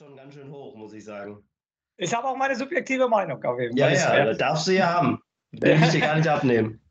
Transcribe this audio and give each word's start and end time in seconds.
schon 0.00 0.16
ganz 0.16 0.32
schön 0.32 0.50
hoch, 0.50 0.74
muss 0.76 0.94
ich 0.94 1.04
sagen. 1.04 1.44
Ich 1.98 2.14
habe 2.14 2.26
auch 2.26 2.36
meine 2.36 2.56
subjektive 2.56 3.06
Meinung 3.06 3.44
auf 3.44 3.60
jeden 3.60 3.76
Fall. 3.76 3.94
Ja, 3.94 4.24
ja, 4.24 4.32
darfst 4.32 4.66
du 4.66 4.72
ja 4.72 4.94
haben. 4.94 5.20
Den 5.52 5.82
ich 5.82 5.90
dir 5.90 6.00
gar 6.00 6.16
nicht 6.16 6.28
abnehmen. 6.28 6.80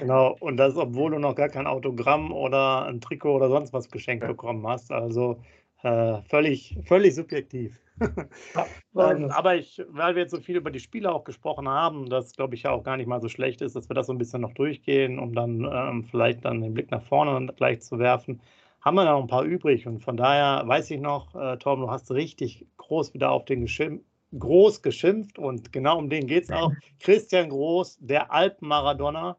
Genau, 0.00 0.36
und 0.40 0.56
das, 0.56 0.76
obwohl 0.76 1.12
du 1.12 1.20
noch 1.20 1.36
gar 1.36 1.48
kein 1.48 1.68
Autogramm 1.68 2.32
oder 2.32 2.84
ein 2.86 3.00
Trikot 3.00 3.36
oder 3.36 3.48
sonst 3.48 3.72
was 3.72 3.88
geschenkt 3.88 4.26
bekommen 4.26 4.66
hast. 4.66 4.90
Also 4.90 5.40
äh, 5.84 6.20
völlig, 6.22 6.76
völlig 6.84 7.14
subjektiv. 7.14 7.78
ähm, 8.00 9.30
aber 9.30 9.54
ich, 9.54 9.80
weil 9.88 10.16
wir 10.16 10.22
jetzt 10.22 10.32
so 10.32 10.40
viel 10.40 10.56
über 10.56 10.72
die 10.72 10.80
Spiele 10.80 11.12
auch 11.12 11.22
gesprochen 11.22 11.68
haben, 11.68 12.10
das 12.10 12.32
glaube 12.32 12.56
ich 12.56 12.64
ja 12.64 12.72
auch 12.72 12.82
gar 12.82 12.96
nicht 12.96 13.06
mal 13.06 13.20
so 13.20 13.28
schlecht 13.28 13.62
ist, 13.62 13.76
dass 13.76 13.88
wir 13.88 13.94
das 13.94 14.08
so 14.08 14.12
ein 14.12 14.18
bisschen 14.18 14.40
noch 14.40 14.52
durchgehen, 14.52 15.20
um 15.20 15.32
dann 15.32 15.64
ähm, 15.72 16.04
vielleicht 16.10 16.44
dann 16.44 16.60
den 16.60 16.74
Blick 16.74 16.90
nach 16.90 17.04
vorne 17.04 17.52
gleich 17.54 17.82
zu 17.82 18.00
werfen, 18.00 18.40
haben 18.82 18.96
wir 18.96 19.04
noch 19.04 19.20
ein 19.20 19.28
paar 19.28 19.44
übrig. 19.44 19.86
Und 19.86 20.00
von 20.00 20.16
daher 20.16 20.66
weiß 20.66 20.90
ich 20.90 21.00
noch, 21.00 21.34
äh, 21.34 21.56
Tom, 21.58 21.80
du 21.80 21.90
hast 21.90 22.10
richtig 22.10 22.66
groß 22.76 23.14
wieder 23.14 23.30
auf 23.30 23.44
den 23.44 23.62
Geschirm, 23.62 24.00
Groß 24.38 24.80
geschimpft 24.80 25.38
und 25.38 25.74
genau 25.74 25.98
um 25.98 26.08
den 26.08 26.26
geht 26.26 26.44
es 26.44 26.50
auch. 26.50 26.72
Christian 27.00 27.50
Groß, 27.50 27.98
der 28.00 28.32
Alpen-Maradona 28.32 29.36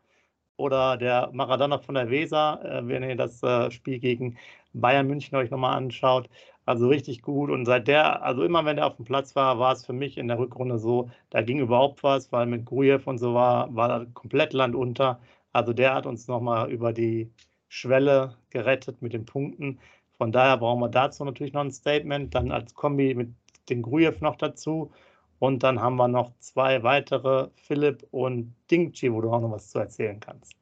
oder 0.55 0.97
der 0.97 1.31
Maradona 1.33 1.79
von 1.79 1.95
der 1.95 2.11
Weser, 2.11 2.61
äh, 2.63 2.87
wenn 2.87 3.01
ihr 3.03 3.15
das 3.15 3.41
äh, 3.41 3.71
Spiel 3.71 3.99
gegen 3.99 4.37
Bayern 4.73 5.07
München 5.07 5.35
euch 5.35 5.49
nochmal 5.49 5.77
anschaut. 5.77 6.29
Also 6.65 6.87
richtig 6.87 7.23
gut. 7.23 7.49
Und 7.49 7.65
seit 7.65 7.87
der, 7.87 8.23
also 8.23 8.43
immer 8.43 8.65
wenn 8.65 8.75
der 8.77 8.87
auf 8.87 8.95
dem 8.97 9.05
Platz 9.05 9.35
war, 9.35 9.59
war 9.59 9.73
es 9.73 9.85
für 9.85 9.93
mich 9.93 10.17
in 10.17 10.27
der 10.27 10.37
Rückrunde 10.39 10.77
so, 10.77 11.09
da 11.31 11.41
ging 11.41 11.59
überhaupt 11.59 12.03
was, 12.03 12.31
weil 12.31 12.45
mit 12.45 12.65
Grujew 12.65 13.01
und 13.05 13.17
so 13.17 13.33
war, 13.33 13.73
war 13.75 14.05
komplett 14.13 14.53
Land 14.53 14.75
unter. 14.75 15.19
Also 15.53 15.73
der 15.73 15.95
hat 15.95 16.05
uns 16.05 16.27
nochmal 16.27 16.71
über 16.71 16.93
die 16.93 17.31
Schwelle 17.73 18.37
gerettet 18.51 19.01
mit 19.01 19.13
den 19.13 19.25
Punkten. 19.25 19.79
Von 20.17 20.31
daher 20.31 20.57
brauchen 20.57 20.79
wir 20.79 20.89
dazu 20.89 21.25
natürlich 21.25 21.53
noch 21.53 21.61
ein 21.61 21.71
Statement. 21.71 22.35
Dann 22.35 22.51
als 22.51 22.75
Kombi 22.75 23.15
mit 23.15 23.33
den 23.67 23.81
Grujew 23.81 24.13
noch 24.19 24.35
dazu. 24.35 24.91
Und 25.39 25.63
dann 25.63 25.81
haben 25.81 25.95
wir 25.95 26.07
noch 26.07 26.31
zwei 26.37 26.83
weitere, 26.83 27.49
Philipp 27.55 28.07
und 28.11 28.53
Dingchi, 28.69 29.11
wo 29.11 29.21
du 29.21 29.31
auch 29.31 29.41
noch 29.41 29.51
was 29.51 29.71
zu 29.71 29.79
erzählen 29.79 30.19
kannst. 30.19 30.53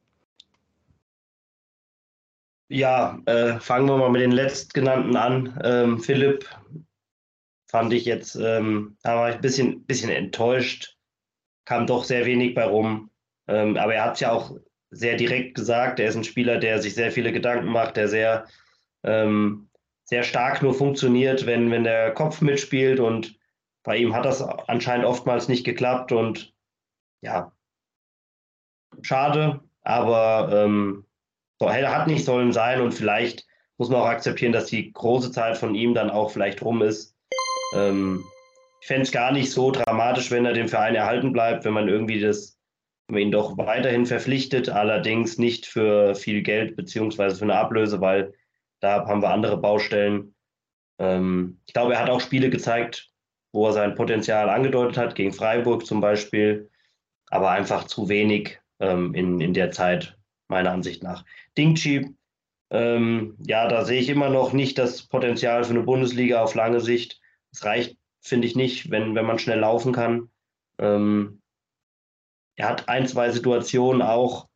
Ja, 2.68 3.20
äh, 3.26 3.60
fangen 3.60 3.88
wir 3.88 3.98
mal 3.98 4.08
mit 4.08 4.22
den 4.22 4.32
letztgenannten 4.32 5.14
an. 5.14 5.60
Ähm, 5.62 6.00
Philipp 6.00 6.48
fand 7.66 7.92
ich 7.92 8.06
jetzt, 8.06 8.36
ähm, 8.36 8.96
da 9.02 9.16
war 9.16 9.28
ich 9.28 9.34
ein 9.34 9.42
bisschen, 9.42 9.84
bisschen 9.84 10.10
enttäuscht. 10.10 10.96
Kam 11.66 11.86
doch 11.86 12.04
sehr 12.04 12.24
wenig 12.24 12.54
bei 12.54 12.64
rum. 12.64 13.10
Ähm, 13.48 13.76
aber 13.76 13.94
er 13.94 14.06
hat 14.06 14.14
es 14.14 14.20
ja 14.20 14.32
auch 14.32 14.56
sehr 14.92 15.16
direkt 15.16 15.56
gesagt. 15.56 15.98
Er 15.98 16.08
ist 16.08 16.16
ein 16.16 16.24
Spieler, 16.24 16.58
der 16.58 16.80
sich 16.80 16.94
sehr 16.94 17.10
viele 17.10 17.32
Gedanken 17.32 17.70
macht, 17.70 17.96
der 17.96 18.08
sehr 18.08 18.46
ähm, 19.02 19.68
sehr 20.04 20.22
stark 20.22 20.62
nur 20.62 20.74
funktioniert, 20.74 21.46
wenn, 21.46 21.70
wenn 21.70 21.84
der 21.84 22.12
Kopf 22.12 22.40
mitspielt 22.40 23.00
und 23.00 23.38
bei 23.82 23.96
ihm 23.96 24.14
hat 24.14 24.24
das 24.24 24.42
anscheinend 24.42 25.06
oftmals 25.06 25.48
nicht 25.48 25.64
geklappt 25.64 26.12
und 26.12 26.52
ja, 27.22 27.52
schade, 29.00 29.60
aber 29.82 30.50
ähm, 30.52 31.06
hat 31.60 32.08
nicht 32.08 32.24
sollen 32.24 32.52
sein 32.52 32.80
und 32.80 32.92
vielleicht 32.92 33.46
muss 33.78 33.88
man 33.88 34.00
auch 34.00 34.06
akzeptieren, 34.06 34.52
dass 34.52 34.66
die 34.66 34.92
große 34.92 35.32
Zeit 35.32 35.56
von 35.56 35.74
ihm 35.74 35.94
dann 35.94 36.10
auch 36.10 36.30
vielleicht 36.30 36.62
rum 36.62 36.82
ist. 36.82 37.16
Ähm, 37.74 38.22
ich 38.80 38.88
fände 38.88 39.02
es 39.02 39.12
gar 39.12 39.32
nicht 39.32 39.50
so 39.50 39.70
dramatisch, 39.70 40.30
wenn 40.30 40.44
er 40.44 40.52
dem 40.52 40.68
Verein 40.68 40.94
erhalten 40.94 41.32
bleibt, 41.32 41.64
wenn 41.64 41.72
man 41.72 41.88
irgendwie 41.88 42.20
das, 42.20 42.58
wenn 43.12 43.18
man 43.18 43.22
ihn 43.26 43.30
doch 43.30 43.58
weiterhin 43.58 44.06
verpflichtet, 44.06 44.70
allerdings 44.70 45.36
nicht 45.36 45.66
für 45.66 46.14
viel 46.14 46.42
Geld 46.42 46.76
beziehungsweise 46.76 47.36
für 47.36 47.44
eine 47.44 47.56
Ablöse, 47.56 48.00
weil 48.00 48.32
da 48.80 49.06
haben 49.06 49.20
wir 49.20 49.28
andere 49.28 49.58
Baustellen. 49.58 50.34
Ähm, 50.98 51.60
ich 51.66 51.74
glaube, 51.74 51.92
er 51.92 52.00
hat 52.00 52.08
auch 52.08 52.22
Spiele 52.22 52.48
gezeigt, 52.48 53.10
wo 53.52 53.66
er 53.66 53.74
sein 53.74 53.96
Potenzial 53.96 54.48
angedeutet 54.48 54.96
hat, 54.96 55.14
gegen 55.14 55.34
Freiburg 55.34 55.84
zum 55.84 56.00
Beispiel, 56.00 56.70
aber 57.28 57.50
einfach 57.50 57.84
zu 57.84 58.08
wenig 58.08 58.58
ähm, 58.80 59.14
in, 59.14 59.42
in 59.42 59.52
der 59.52 59.72
Zeit, 59.72 60.16
meiner 60.48 60.72
Ansicht 60.72 61.02
nach. 61.02 61.26
Dingchi, 61.58 62.16
ähm, 62.70 63.36
ja, 63.46 63.68
da 63.68 63.84
sehe 63.84 64.00
ich 64.00 64.08
immer 64.08 64.30
noch 64.30 64.54
nicht 64.54 64.78
das 64.78 65.02
Potenzial 65.02 65.64
für 65.64 65.74
eine 65.74 65.82
Bundesliga 65.82 66.42
auf 66.42 66.54
lange 66.54 66.80
Sicht. 66.80 67.20
Es 67.52 67.62
reicht, 67.66 67.98
finde 68.22 68.46
ich, 68.46 68.56
nicht, 68.56 68.90
wenn, 68.90 69.14
wenn 69.14 69.26
man 69.26 69.38
schnell 69.38 69.58
laufen 69.58 69.92
kann. 69.92 70.30
Ähm, 70.78 71.41
er 72.56 72.68
hat 72.68 72.88
ein, 72.88 73.06
zwei 73.06 73.30
Situationen 73.30 74.02
auch 74.02 74.48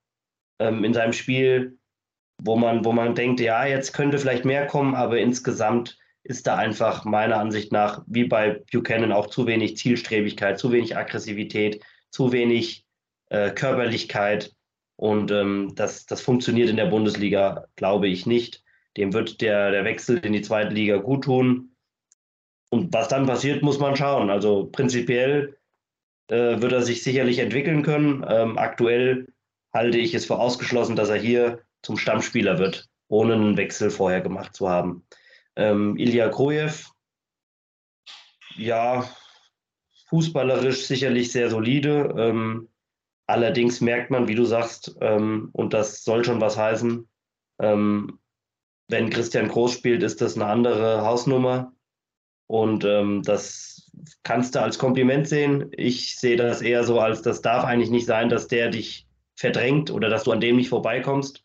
ähm, 0.58 0.84
in 0.84 0.94
seinem 0.94 1.12
Spiel, 1.12 1.78
wo 2.42 2.56
man, 2.56 2.84
wo 2.84 2.92
man 2.92 3.14
denkt, 3.14 3.40
ja, 3.40 3.66
jetzt 3.66 3.92
könnte 3.92 4.18
vielleicht 4.18 4.44
mehr 4.44 4.66
kommen, 4.66 4.94
aber 4.94 5.18
insgesamt 5.18 5.98
ist 6.22 6.46
da 6.46 6.56
einfach 6.56 7.04
meiner 7.04 7.38
Ansicht 7.38 7.72
nach, 7.72 8.02
wie 8.06 8.24
bei 8.24 8.62
Buchanan, 8.72 9.12
auch 9.12 9.28
zu 9.28 9.46
wenig 9.46 9.76
Zielstrebigkeit, 9.76 10.58
zu 10.58 10.72
wenig 10.72 10.96
Aggressivität, 10.96 11.82
zu 12.10 12.32
wenig 12.32 12.84
äh, 13.30 13.50
Körperlichkeit. 13.50 14.52
Und 14.96 15.30
ähm, 15.30 15.72
das, 15.76 16.06
das 16.06 16.20
funktioniert 16.20 16.68
in 16.68 16.76
der 16.76 16.86
Bundesliga, 16.86 17.66
glaube 17.76 18.08
ich, 18.08 18.26
nicht. 18.26 18.64
Dem 18.96 19.12
wird 19.12 19.40
der, 19.40 19.70
der 19.70 19.84
Wechsel 19.84 20.18
in 20.18 20.32
die 20.32 20.42
zweite 20.42 20.74
Liga 20.74 20.96
gut 20.96 21.24
tun. 21.24 21.76
Und 22.70 22.92
was 22.92 23.08
dann 23.08 23.26
passiert, 23.26 23.62
muss 23.62 23.78
man 23.78 23.94
schauen. 23.94 24.30
Also 24.30 24.66
prinzipiell 24.66 25.56
äh, 26.28 26.60
wird 26.60 26.72
er 26.72 26.82
sich 26.82 27.03
sicherlich 27.03 27.38
entwickeln 27.38 27.82
können. 27.82 28.25
Ähm, 28.28 28.59
aktuell 28.59 29.28
halte 29.72 29.98
ich 29.98 30.14
es 30.14 30.26
für 30.26 30.38
ausgeschlossen, 30.38 30.97
dass 30.97 31.09
er 31.09 31.16
hier 31.16 31.62
zum 31.82 31.97
Stammspieler 31.97 32.59
wird, 32.59 32.88
ohne 33.09 33.34
einen 33.34 33.56
Wechsel 33.56 33.91
vorher 33.91 34.20
gemacht 34.20 34.54
zu 34.54 34.69
haben. 34.69 35.06
Ähm, 35.56 35.97
Ilya 35.97 36.28
Krojew, 36.28 36.72
ja, 38.56 39.09
fußballerisch 40.09 40.87
sicherlich 40.87 41.32
sehr 41.32 41.50
solide. 41.50 42.14
Ähm, 42.19 42.69
allerdings 43.26 43.81
merkt 43.81 44.10
man, 44.10 44.28
wie 44.28 44.34
du 44.34 44.44
sagst, 44.44 44.97
ähm, 45.00 45.50
und 45.53 45.75
das 45.75 46.04
soll 46.04 46.25
schon 46.25 46.41
was 46.41 46.56
heißen, 46.56 47.08
ähm, 47.60 48.19
wenn 48.88 49.10
Christian 49.10 49.48
Groß 49.48 49.72
spielt, 49.72 50.03
ist 50.03 50.20
das 50.20 50.37
eine 50.37 50.47
andere 50.47 51.03
Hausnummer. 51.03 51.72
Und 52.48 52.84
ähm, 52.84 53.22
das 53.25 53.75
kannst 54.22 54.54
du 54.54 54.60
als 54.60 54.78
Kompliment 54.78 55.28
sehen. 55.28 55.70
Ich 55.72 56.16
sehe 56.16 56.36
das 56.36 56.62
eher 56.62 56.84
so 56.84 57.00
als, 57.00 57.22
das 57.22 57.42
darf 57.42 57.64
eigentlich 57.64 57.90
nicht 57.90 58.06
sein, 58.06 58.28
dass 58.28 58.48
der 58.48 58.70
dich 58.70 59.06
verdrängt 59.34 59.90
oder 59.90 60.08
dass 60.08 60.24
du 60.24 60.32
an 60.32 60.40
dem 60.40 60.56
nicht 60.56 60.68
vorbeikommst. 60.68 61.44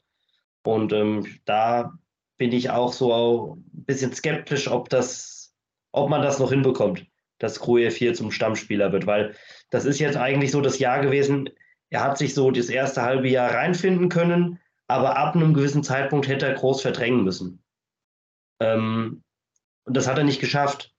Und 0.63 0.93
ähm, 0.93 1.25
da 1.45 1.93
bin 2.37 2.51
ich 2.51 2.69
auch 2.69 2.93
so 2.93 3.55
ein 3.55 3.85
bisschen 3.85 4.13
skeptisch, 4.13 4.67
ob 4.67 4.89
das, 4.89 5.53
ob 5.91 6.09
man 6.09 6.21
das 6.21 6.39
noch 6.39 6.51
hinbekommt, 6.51 7.05
dass 7.39 7.59
Grujew 7.59 7.91
hier 7.91 8.13
zum 8.13 8.31
Stammspieler 8.31 8.91
wird, 8.91 9.05
weil 9.05 9.35
das 9.69 9.85
ist 9.85 9.99
jetzt 9.99 10.17
eigentlich 10.17 10.51
so 10.51 10.61
das 10.61 10.79
Jahr 10.79 11.01
gewesen. 11.01 11.49
Er 11.89 12.03
hat 12.03 12.17
sich 12.17 12.33
so 12.33 12.51
das 12.51 12.69
erste 12.69 13.01
halbe 13.01 13.29
Jahr 13.29 13.53
reinfinden 13.53 14.09
können, 14.09 14.59
aber 14.87 15.17
ab 15.17 15.35
einem 15.35 15.53
gewissen 15.53 15.83
Zeitpunkt 15.83 16.27
hätte 16.27 16.47
er 16.47 16.53
groß 16.53 16.81
verdrängen 16.81 17.23
müssen. 17.23 17.63
Ähm, 18.59 19.23
und 19.85 19.97
das 19.97 20.07
hat 20.07 20.17
er 20.17 20.23
nicht 20.23 20.41
geschafft. 20.41 20.93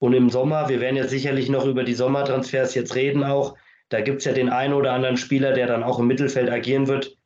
Und 0.00 0.14
im 0.14 0.30
Sommer, 0.30 0.68
wir 0.68 0.80
werden 0.80 0.96
ja 0.96 1.06
sicherlich 1.06 1.50
noch 1.50 1.66
über 1.66 1.84
die 1.84 1.94
Sommertransfers 1.94 2.74
jetzt 2.74 2.94
reden 2.94 3.22
auch, 3.22 3.56
da 3.90 4.00
gibt 4.00 4.18
es 4.18 4.24
ja 4.24 4.32
den 4.32 4.48
einen 4.48 4.72
oder 4.72 4.92
anderen 4.92 5.16
Spieler, 5.16 5.52
der 5.52 5.66
dann 5.66 5.82
auch 5.82 5.98
im 5.98 6.06
Mittelfeld 6.06 6.48
agieren 6.48 6.86
wird, 6.86 7.16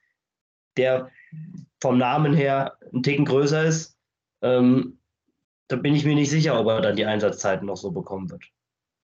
der 0.76 1.10
vom 1.80 1.98
Namen 1.98 2.34
her 2.34 2.76
ein 2.92 3.02
Ticken 3.02 3.26
größer 3.26 3.64
ist, 3.64 3.96
ähm, 4.42 4.98
da 5.68 5.76
bin 5.76 5.94
ich 5.94 6.04
mir 6.04 6.15
nicht 6.15 6.30
sicher, 6.30 6.59
ob 6.59 6.66
er 6.66 6.80
dann 6.80 6.97
die 6.97 7.06
Einsatzzeiten 7.06 7.66
noch 7.66 7.76
so 7.76 7.92
bekommen 7.92 8.30
wird. 8.30 8.44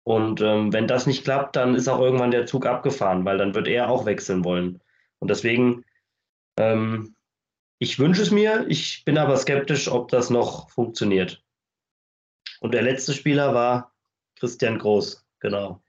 Und 0.04 0.42
ähm, 0.42 0.74
wenn 0.74 0.88
das 0.88 1.06
nicht 1.06 1.24
klappt, 1.24 1.56
dann 1.56 1.75
ist 1.75 1.88
auch 1.88 2.00
irgendwann 2.00 2.31
der 2.31 2.45
Zug 2.45 2.65
abgefahren, 2.65 3.25
weil 3.25 3.38
dann 3.38 3.54
wird 3.54 3.68
er 3.68 3.89
auch 3.89 4.06
wechseln 4.06 4.44
wollen. 4.44 4.81
Und 5.19 5.30
deswegen, 5.30 5.86
ähm, 6.57 7.15
ich 7.77 8.00
wünsche 8.00 8.24
es 8.24 8.31
mir, 8.31 8.65
ich 8.68 9.04
bin 9.06 9.18
aber 9.18 9.38
skeptisch, 9.38 9.89
ob 9.89 10.10
das 10.10 10.30
noch 10.30 10.69
funktioniert. 10.72 11.44
Und 12.60 12.74
der 12.74 12.82
letzte 12.82 13.14
Spieler 13.14 13.54
war 13.54 13.94
Christian 14.40 14.80
Groß, 14.80 15.26
genau. 15.40 15.82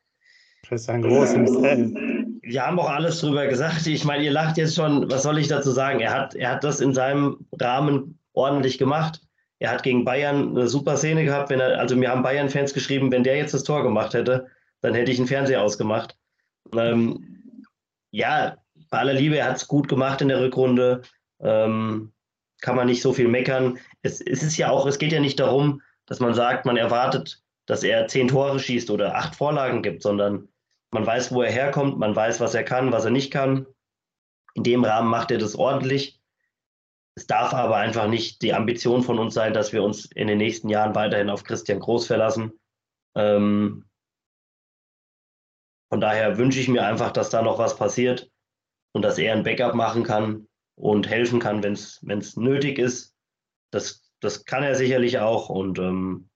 Christian 0.63 1.03
Groß 1.03 1.33
im 1.35 2.31
wir 2.51 2.67
haben 2.67 2.79
auch 2.79 2.91
alles 2.91 3.21
drüber 3.21 3.47
gesagt. 3.47 3.87
Ich 3.87 4.05
meine, 4.05 4.25
ihr 4.25 4.33
lacht 4.33 4.57
jetzt 4.57 4.75
schon, 4.75 5.11
was 5.11 5.23
soll 5.23 5.39
ich 5.39 5.49
dazu 5.49 5.71
sagen? 5.71 6.01
Er 6.01 6.13
hat, 6.13 6.35
er 6.35 6.51
hat 6.51 6.65
das 6.65 6.81
in 6.81 6.95
seinem 6.95 7.47
Rahmen 7.53 8.19
ordentlich 8.33 8.79
gemacht. 8.79 9.21
Er 9.59 9.71
hat 9.71 9.83
gegen 9.83 10.05
Bayern 10.05 10.57
eine 10.57 10.69
super 10.69 10.97
Szene 10.97 11.25
gehabt. 11.25 11.51
Wenn 11.51 11.61
er, 11.61 11.79
also 11.79 11.97
mir 11.97 12.11
haben 12.11 12.23
Bayern-Fans 12.23 12.75
geschrieben, 12.75 13.13
wenn 13.13 13.25
der 13.25 13.37
jetzt 13.37 13.55
das 13.55 13.65
Tor 13.65 13.83
gemacht 13.83 14.15
hätte, 14.15 14.49
dann 14.81 14.95
hätte 14.95 15.11
ich 15.11 15.19
einen 15.19 15.29
Fernseher 15.29 15.63
ausgemacht. 15.63 16.17
Ähm, 16.75 17.55
ja, 18.11 18.57
bei 18.91 18.99
aller 18.99 19.15
Liebe, 19.15 19.37
er 19.37 19.47
hat 19.47 19.57
es 19.57 19.69
gut 19.69 19.89
gemacht 19.89 20.23
in 20.23 20.29
der 20.29 20.41
Rückrunde. 20.41 21.03
Ähm, 21.41 22.13
kann 22.61 22.77
man 22.77 22.87
nicht 22.87 23.03
so 23.03 23.13
viel 23.13 23.29
meckern. 23.29 23.79
Es, 24.03 24.21
es 24.21 24.43
ist 24.43 24.57
ja 24.57 24.71
auch, 24.71 24.87
es 24.87 24.99
geht 24.99 25.13
ja 25.13 25.21
nicht 25.21 25.39
darum, 25.39 25.83
dass 26.11 26.19
man 26.19 26.35
sagt, 26.35 26.67
man 26.67 26.77
erwartet, 26.77 27.41
dass 27.67 27.85
er 27.85 28.09
zehn 28.09 28.27
Tore 28.27 28.59
schießt 28.59 28.91
oder 28.91 29.15
acht 29.15 29.37
Vorlagen 29.37 29.81
gibt, 29.81 30.03
sondern 30.03 30.49
man 30.91 31.07
weiß, 31.07 31.33
wo 31.33 31.41
er 31.41 31.53
herkommt, 31.53 31.99
man 31.99 32.17
weiß, 32.17 32.41
was 32.41 32.53
er 32.53 32.65
kann, 32.65 32.91
was 32.91 33.05
er 33.05 33.13
nicht 33.13 33.31
kann. 33.31 33.65
In 34.55 34.65
dem 34.65 34.85
Rahmen 34.85 35.09
macht 35.09 35.31
er 35.31 35.39
das 35.39 35.55
ordentlich. 35.55 36.21
Es 37.15 37.29
darf 37.29 37.55
aber 37.55 37.77
einfach 37.77 38.09
nicht 38.09 38.43
die 38.43 38.53
Ambition 38.53 39.05
von 39.05 39.21
uns 39.21 39.35
sein, 39.35 39.55
dass 39.55 39.73
wir 39.73 39.85
uns 39.85 40.07
in 40.07 40.27
den 40.27 40.39
nächsten 40.39 40.69
Jahren 40.69 40.97
weiterhin 40.97 41.31
auf 41.31 41.45
Christian 41.45 41.79
Groß 41.79 42.09
verlassen. 42.09 42.59
Ähm, 43.15 43.89
von 45.91 46.01
daher 46.01 46.39
wünsche 46.39 46.59
ich 46.59 46.67
mir 46.67 46.85
einfach, 46.85 47.13
dass 47.13 47.31
da 47.31 47.41
noch 47.41 47.59
was 47.59 47.77
passiert 47.77 48.29
und 48.93 49.03
dass 49.03 49.17
er 49.17 49.33
ein 49.33 49.45
Backup 49.45 49.77
machen 49.77 50.03
kann 50.03 50.49
und 50.75 51.09
helfen 51.09 51.39
kann, 51.39 51.63
wenn 51.63 51.75
es 52.19 52.37
nötig 52.37 52.81
ist. 52.81 53.15
Das, 53.71 54.10
das 54.21 54.45
kann 54.45 54.63
er 54.63 54.75
sicherlich 54.75 55.19
auch 55.19 55.49
und 55.49 55.79
ähm, 55.79 56.29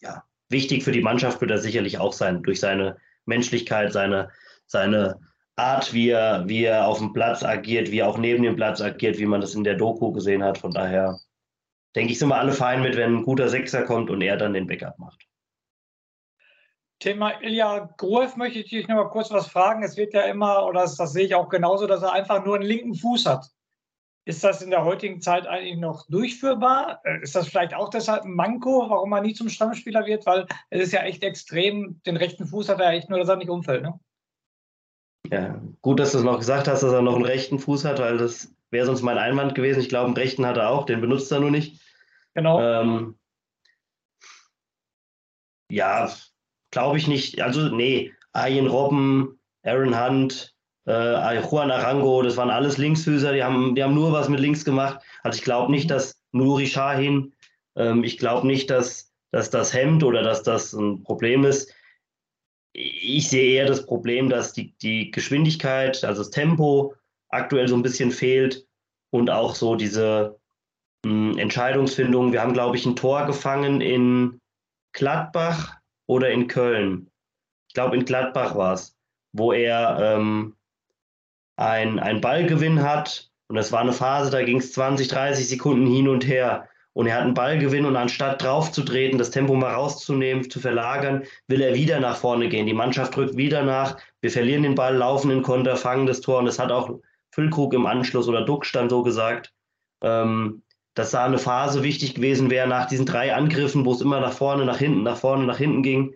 ja, 0.00 0.24
wichtig 0.48 0.84
für 0.84 0.92
die 0.92 1.02
Mannschaft 1.02 1.40
wird 1.40 1.50
er 1.50 1.58
sicherlich 1.58 1.98
auch 1.98 2.12
sein, 2.12 2.42
durch 2.42 2.60
seine 2.60 2.96
Menschlichkeit, 3.24 3.92
seine, 3.92 4.30
seine 4.66 5.20
Art, 5.56 5.92
wie 5.92 6.10
er, 6.10 6.48
wie 6.48 6.64
er 6.64 6.86
auf 6.86 6.98
dem 6.98 7.12
Platz 7.12 7.42
agiert, 7.42 7.90
wie 7.90 7.98
er 7.98 8.08
auch 8.08 8.18
neben 8.18 8.42
dem 8.42 8.56
Platz 8.56 8.80
agiert, 8.80 9.18
wie 9.18 9.26
man 9.26 9.40
das 9.40 9.54
in 9.54 9.64
der 9.64 9.76
Doku 9.76 10.12
gesehen 10.12 10.42
hat. 10.42 10.58
Von 10.58 10.72
daher 10.72 11.18
denke 11.94 12.12
ich, 12.12 12.18
sind 12.18 12.28
wir 12.28 12.38
alle 12.38 12.52
fein 12.52 12.82
mit, 12.82 12.96
wenn 12.96 13.18
ein 13.18 13.24
guter 13.24 13.48
Sechser 13.48 13.82
kommt 13.82 14.10
und 14.10 14.22
er 14.22 14.36
dann 14.36 14.54
den 14.54 14.66
Backup 14.66 14.98
macht. 14.98 15.26
Thema 16.98 17.40
Ilja 17.42 17.90
Gruev 17.96 18.36
möchte 18.36 18.60
ich 18.60 18.70
dich 18.70 18.86
noch 18.86 18.94
mal 18.94 19.10
kurz 19.10 19.30
was 19.30 19.48
fragen. 19.48 19.82
Es 19.82 19.96
wird 19.96 20.14
ja 20.14 20.22
immer, 20.22 20.64
oder 20.66 20.82
das, 20.82 20.96
das 20.96 21.12
sehe 21.12 21.26
ich 21.26 21.34
auch 21.34 21.48
genauso, 21.48 21.86
dass 21.86 22.02
er 22.02 22.12
einfach 22.12 22.44
nur 22.44 22.54
einen 22.54 22.64
linken 22.64 22.94
Fuß 22.94 23.26
hat. 23.26 23.50
Ist 24.24 24.44
das 24.44 24.62
in 24.62 24.70
der 24.70 24.84
heutigen 24.84 25.20
Zeit 25.20 25.48
eigentlich 25.48 25.78
noch 25.78 26.06
durchführbar? 26.08 27.00
Äh, 27.04 27.22
ist 27.22 27.34
das 27.34 27.48
vielleicht 27.48 27.74
auch 27.74 27.90
deshalb 27.90 28.24
ein 28.24 28.34
Manko, 28.34 28.88
warum 28.88 29.12
er 29.12 29.20
nie 29.20 29.34
zum 29.34 29.48
Stammspieler 29.48 30.06
wird? 30.06 30.26
Weil 30.26 30.46
es 30.70 30.82
ist 30.82 30.92
ja 30.92 31.02
echt 31.02 31.24
extrem, 31.24 32.00
den 32.06 32.16
rechten 32.16 32.46
Fuß 32.46 32.68
hat 32.68 32.80
er 32.80 32.90
echt 32.90 33.10
nur, 33.10 33.18
dass 33.18 33.28
er 33.28 33.36
nicht 33.36 33.50
umfällt. 33.50 33.82
Ne? 33.82 33.98
Ja, 35.30 35.60
gut, 35.80 35.98
dass 35.98 36.12
du 36.12 36.18
es 36.18 36.24
noch 36.24 36.38
gesagt 36.38 36.68
hast, 36.68 36.82
dass 36.82 36.92
er 36.92 37.02
noch 37.02 37.16
einen 37.16 37.24
rechten 37.24 37.58
Fuß 37.58 37.84
hat, 37.84 37.98
weil 37.98 38.18
das 38.18 38.54
wäre 38.70 38.86
sonst 38.86 39.02
mein 39.02 39.18
Einwand 39.18 39.54
gewesen. 39.54 39.80
Ich 39.80 39.88
glaube, 39.88 40.06
einen 40.06 40.16
rechten 40.16 40.46
hat 40.46 40.56
er 40.56 40.70
auch, 40.70 40.86
den 40.86 41.00
benutzt 41.00 41.32
er 41.32 41.40
nur 41.40 41.50
nicht. 41.50 41.80
Genau. 42.34 42.60
Ähm, 42.60 43.18
ja, 45.68 46.12
glaube 46.70 46.98
ich 46.98 47.08
nicht. 47.08 47.40
Also, 47.40 47.74
nee, 47.74 48.12
Ayen 48.32 48.66
Robben, 48.66 49.40
Aaron 49.64 49.98
Hunt, 49.98 50.51
äh, 50.86 51.40
Juan 51.40 51.70
Arango, 51.70 52.22
das 52.22 52.36
waren 52.36 52.50
alles 52.50 52.78
Linksfüßer, 52.78 53.32
die 53.32 53.42
haben, 53.42 53.74
die 53.74 53.82
haben 53.82 53.94
nur 53.94 54.12
was 54.12 54.28
mit 54.28 54.40
links 54.40 54.64
gemacht. 54.64 55.00
Also 55.22 55.38
ich 55.38 55.44
glaube 55.44 55.70
nicht, 55.70 55.90
dass 55.90 56.20
Nuri 56.32 56.66
Shahin, 56.66 57.32
ähm, 57.76 58.04
ich 58.04 58.18
glaube 58.18 58.46
nicht, 58.46 58.70
dass, 58.70 59.12
dass 59.30 59.50
das 59.50 59.72
hemmt 59.72 60.02
oder 60.02 60.22
dass 60.22 60.42
das 60.42 60.72
ein 60.72 61.02
Problem 61.02 61.44
ist. 61.44 61.72
Ich 62.74 63.28
sehe 63.28 63.52
eher 63.52 63.66
das 63.66 63.84
Problem, 63.84 64.28
dass 64.28 64.52
die, 64.52 64.74
die 64.78 65.10
Geschwindigkeit, 65.10 66.02
also 66.04 66.22
das 66.22 66.30
Tempo 66.30 66.94
aktuell 67.28 67.68
so 67.68 67.76
ein 67.76 67.82
bisschen 67.82 68.10
fehlt 68.10 68.66
und 69.10 69.30
auch 69.30 69.54
so 69.54 69.76
diese 69.76 70.38
mh, 71.04 71.32
hm, 71.32 71.38
Entscheidungsfindung. 71.38 72.32
Wir 72.32 72.42
haben, 72.42 72.54
glaube 72.54 72.76
ich, 72.76 72.86
ein 72.86 72.96
Tor 72.96 73.26
gefangen 73.26 73.80
in 73.80 74.40
Gladbach 74.92 75.76
oder 76.06 76.30
in 76.30 76.48
Köln. 76.48 77.10
Ich 77.68 77.74
glaube, 77.74 77.96
in 77.96 78.04
Gladbach 78.04 78.54
war 78.54 78.74
es, 78.74 78.96
wo 79.32 79.52
er 79.52 79.98
ähm, 80.00 80.56
ein, 81.64 81.98
ein 81.98 82.20
Ballgewinn 82.20 82.82
hat. 82.82 83.30
Und 83.48 83.56
das 83.56 83.72
war 83.72 83.80
eine 83.80 83.92
Phase, 83.92 84.30
da 84.30 84.42
ging 84.42 84.58
es 84.58 84.72
20, 84.72 85.08
30 85.08 85.48
Sekunden 85.48 85.86
hin 85.86 86.08
und 86.08 86.26
her. 86.26 86.68
Und 86.94 87.06
er 87.06 87.16
hat 87.16 87.22
einen 87.22 87.34
Ballgewinn 87.34 87.86
und 87.86 87.96
anstatt 87.96 88.42
draufzutreten, 88.42 89.18
das 89.18 89.30
Tempo 89.30 89.54
mal 89.54 89.72
rauszunehmen, 89.72 90.50
zu 90.50 90.60
verlagern, 90.60 91.24
will 91.46 91.62
er 91.62 91.74
wieder 91.74 92.00
nach 92.00 92.16
vorne 92.16 92.48
gehen. 92.48 92.66
Die 92.66 92.74
Mannschaft 92.74 93.16
drückt 93.16 93.36
wieder 93.36 93.62
nach. 93.62 93.96
Wir 94.20 94.30
verlieren 94.30 94.62
den 94.62 94.74
Ball, 94.74 94.96
laufen 94.96 95.30
in 95.30 95.42
Konter, 95.42 95.76
fangen 95.76 96.06
das 96.06 96.20
Tor. 96.20 96.40
Und 96.40 96.46
das 96.46 96.58
hat 96.58 96.70
auch 96.70 96.98
Füllkrug 97.30 97.72
im 97.72 97.86
Anschluss 97.86 98.28
oder 98.28 98.44
Duck 98.44 98.66
dann 98.72 98.90
so 98.90 99.02
gesagt, 99.02 99.52
ähm, 100.02 100.62
dass 100.94 101.12
da 101.12 101.24
eine 101.24 101.38
Phase 101.38 101.82
wichtig 101.82 102.14
gewesen 102.14 102.50
wäre 102.50 102.68
nach 102.68 102.86
diesen 102.86 103.06
drei 103.06 103.34
Angriffen, 103.34 103.86
wo 103.86 103.92
es 103.92 104.02
immer 104.02 104.20
nach 104.20 104.34
vorne, 104.34 104.66
nach 104.66 104.78
hinten, 104.78 105.02
nach 105.02 105.16
vorne, 105.16 105.44
nach 105.44 105.56
hinten 105.56 105.82
ging, 105.82 106.14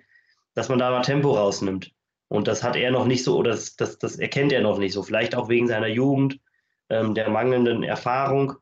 dass 0.54 0.68
man 0.68 0.78
da 0.78 0.90
mal 0.90 1.00
Tempo 1.02 1.32
rausnimmt. 1.32 1.90
Und 2.28 2.48
das 2.48 2.62
hat 2.62 2.76
er 2.76 2.90
noch 2.90 3.06
nicht 3.06 3.22
so, 3.22 3.36
oder 3.36 3.50
das, 3.50 3.76
das, 3.76 3.98
das 3.98 4.16
erkennt 4.16 4.52
er 4.52 4.60
noch 4.60 4.78
nicht 4.78 4.92
so. 4.92 5.02
Vielleicht 5.02 5.34
auch 5.34 5.48
wegen 5.48 5.68
seiner 5.68 5.86
Jugend, 5.86 6.40
ähm, 6.88 7.14
der 7.14 7.30
mangelnden 7.30 7.82
Erfahrung. 7.82 8.54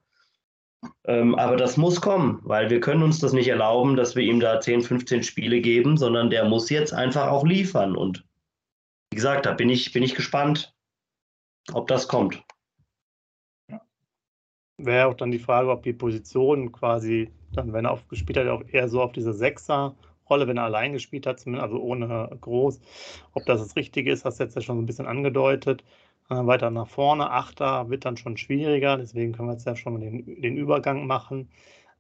Ähm, 1.06 1.34
aber 1.34 1.56
das 1.56 1.78
muss 1.78 2.00
kommen, 2.00 2.40
weil 2.42 2.68
wir 2.68 2.80
können 2.80 3.02
uns 3.02 3.18
das 3.18 3.32
nicht 3.32 3.48
erlauben, 3.48 3.96
dass 3.96 4.16
wir 4.16 4.22
ihm 4.22 4.40
da 4.40 4.60
10, 4.60 4.82
15 4.82 5.22
Spiele 5.22 5.60
geben, 5.60 5.96
sondern 5.96 6.28
der 6.28 6.44
muss 6.44 6.68
jetzt 6.68 6.92
einfach 6.92 7.28
auch 7.28 7.44
liefern. 7.44 7.96
Und 7.96 8.26
wie 9.10 9.16
gesagt, 9.16 9.46
da 9.46 9.52
bin 9.52 9.70
ich, 9.70 9.92
bin 9.92 10.02
ich 10.02 10.14
gespannt, 10.14 10.74
ob 11.72 11.88
das 11.88 12.06
kommt. 12.06 12.42
Wäre 14.76 15.06
auch 15.06 15.14
dann 15.14 15.30
die 15.30 15.38
Frage, 15.38 15.70
ob 15.70 15.82
die 15.84 15.92
Position 15.92 16.72
quasi 16.72 17.32
dann, 17.52 17.72
wenn 17.72 17.86
er 17.86 17.92
aufgespielt 17.92 18.36
hat, 18.36 18.48
auch 18.48 18.62
eher 18.66 18.88
so 18.88 19.00
auf 19.00 19.12
diese 19.12 19.32
Sechser 19.32 19.96
Rolle, 20.28 20.46
wenn 20.46 20.56
er 20.56 20.64
allein 20.64 20.92
gespielt 20.92 21.26
hat, 21.26 21.46
also 21.46 21.78
ohne 21.78 22.30
groß. 22.40 22.80
Ob 23.34 23.44
das 23.46 23.60
das 23.60 23.76
Richtige 23.76 24.10
ist, 24.10 24.24
hast 24.24 24.40
du 24.40 24.44
jetzt 24.44 24.56
ja 24.56 24.62
schon 24.62 24.76
so 24.76 24.82
ein 24.82 24.86
bisschen 24.86 25.06
angedeutet. 25.06 25.84
Äh, 26.30 26.46
weiter 26.46 26.70
nach 26.70 26.88
vorne, 26.88 27.30
Achter 27.30 27.90
wird 27.90 28.06
dann 28.06 28.16
schon 28.16 28.38
schwieriger, 28.38 28.96
deswegen 28.96 29.32
können 29.32 29.48
wir 29.48 29.52
jetzt 29.52 29.66
ja 29.66 29.76
schon 29.76 29.92
mal 29.94 30.00
den, 30.00 30.40
den 30.40 30.56
Übergang 30.56 31.06
machen. 31.06 31.50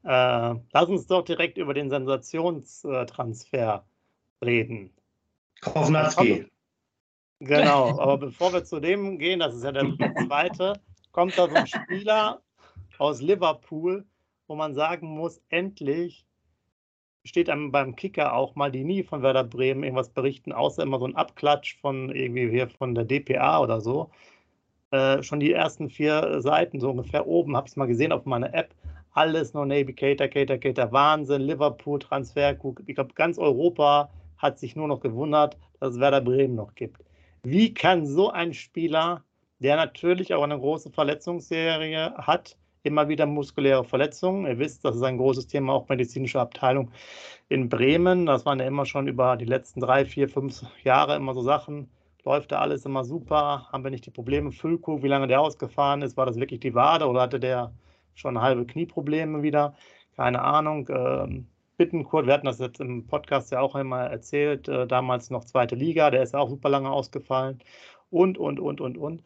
Äh, 0.02 0.54
lass 0.72 0.88
uns 0.88 1.06
doch 1.06 1.22
direkt 1.22 1.58
über 1.58 1.74
den 1.74 1.90
Sensationstransfer 1.90 3.84
reden. 4.42 4.90
Kovnatski. 5.60 6.46
Genau, 7.40 7.98
aber 7.98 8.16
bevor 8.18 8.52
wir 8.52 8.64
zu 8.64 8.80
dem 8.80 9.18
gehen, 9.18 9.40
das 9.40 9.54
ist 9.54 9.64
ja 9.64 9.72
der 9.72 9.92
zweite, 10.26 10.80
kommt 11.12 11.36
da 11.36 11.48
so 11.48 11.54
ein 11.54 11.66
Spieler 11.66 12.40
aus 12.98 13.20
Liverpool, 13.20 14.06
wo 14.46 14.54
man 14.54 14.74
sagen 14.74 15.08
muss, 15.08 15.42
endlich 15.48 16.26
steht 17.24 17.48
einem 17.48 17.72
beim 17.72 17.96
Kicker 17.96 18.34
auch 18.34 18.54
mal, 18.54 18.70
die 18.70 18.84
nie 18.84 19.02
von 19.02 19.22
Werder 19.22 19.44
Bremen 19.44 19.82
irgendwas 19.82 20.10
berichten, 20.10 20.52
außer 20.52 20.82
immer 20.82 20.98
so 20.98 21.06
ein 21.06 21.16
Abklatsch 21.16 21.76
von 21.80 22.14
irgendwie 22.14 22.50
hier 22.50 22.68
von 22.68 22.94
der 22.94 23.04
DPA 23.04 23.60
oder 23.60 23.80
so. 23.80 24.10
Äh, 24.90 25.22
schon 25.22 25.40
die 25.40 25.52
ersten 25.52 25.88
vier 25.88 26.40
Seiten, 26.42 26.80
so 26.80 26.90
ungefähr 26.90 27.26
oben, 27.26 27.56
habe 27.56 27.66
ich 27.66 27.72
es 27.72 27.76
mal 27.76 27.86
gesehen 27.86 28.12
auf 28.12 28.26
meiner 28.26 28.52
App. 28.54 28.74
Alles 29.12 29.54
nur 29.54 29.64
Navy 29.64 29.94
Cater, 29.94 30.28
Cater, 30.28 30.58
Cater, 30.58 30.92
Wahnsinn, 30.92 31.42
Liverpool, 31.42 31.98
Transfer. 31.98 32.56
Ich 32.86 32.94
glaube, 32.94 33.14
ganz 33.14 33.38
Europa 33.38 34.10
hat 34.36 34.58
sich 34.58 34.76
nur 34.76 34.88
noch 34.88 35.00
gewundert, 35.00 35.56
dass 35.80 35.94
es 35.94 36.00
Werder 36.00 36.20
Bremen 36.20 36.56
noch 36.56 36.74
gibt. 36.74 37.02
Wie 37.42 37.72
kann 37.72 38.06
so 38.06 38.30
ein 38.30 38.52
Spieler, 38.52 39.22
der 39.60 39.76
natürlich 39.76 40.34
auch 40.34 40.42
eine 40.42 40.58
große 40.58 40.90
Verletzungsserie 40.90 42.14
hat, 42.18 42.56
immer 42.84 43.08
wieder 43.08 43.26
muskuläre 43.26 43.82
Verletzungen. 43.82 44.46
Ihr 44.46 44.58
wisst, 44.58 44.84
das 44.84 44.94
ist 44.96 45.02
ein 45.02 45.18
großes 45.18 45.48
Thema, 45.48 45.72
auch 45.72 45.88
medizinische 45.88 46.40
Abteilung 46.40 46.92
in 47.48 47.68
Bremen. 47.68 48.26
Das 48.26 48.46
waren 48.46 48.60
ja 48.60 48.66
immer 48.66 48.86
schon 48.86 49.08
über 49.08 49.36
die 49.36 49.46
letzten 49.46 49.80
drei, 49.80 50.04
vier, 50.04 50.28
fünf 50.28 50.62
Jahre 50.84 51.16
immer 51.16 51.34
so 51.34 51.42
Sachen. 51.42 51.90
Läuft 52.24 52.52
da 52.52 52.60
alles 52.60 52.86
immer 52.86 53.04
super? 53.04 53.68
Haben 53.72 53.84
wir 53.84 53.90
nicht 53.90 54.06
die 54.06 54.10
Probleme? 54.10 54.52
Füllkrug, 54.52 55.02
wie 55.02 55.08
lange 55.08 55.26
der 55.26 55.40
ausgefahren 55.40 56.02
ist? 56.02 56.16
War 56.16 56.26
das 56.26 56.38
wirklich 56.38 56.60
die 56.60 56.74
Wade 56.74 57.06
oder 57.06 57.22
hatte 57.22 57.40
der 57.40 57.72
schon 58.14 58.40
halbe 58.40 58.66
Knieprobleme 58.66 59.42
wieder? 59.42 59.74
Keine 60.16 60.42
Ahnung. 60.42 60.88
Ähm, 60.90 61.48
Bittenkurt, 61.76 62.26
wir 62.26 62.34
hatten 62.34 62.46
das 62.46 62.60
jetzt 62.60 62.80
im 62.80 63.06
Podcast 63.06 63.50
ja 63.50 63.60
auch 63.60 63.74
einmal 63.74 64.10
erzählt, 64.10 64.68
äh, 64.68 64.86
damals 64.86 65.30
noch 65.30 65.44
zweite 65.44 65.74
Liga, 65.74 66.10
der 66.10 66.22
ist 66.22 66.34
auch 66.34 66.48
super 66.48 66.68
lange 66.68 66.90
ausgefallen 66.90 67.58
und, 68.10 68.38
und, 68.38 68.60
und, 68.60 68.80
und, 68.80 68.96
und. 68.96 69.22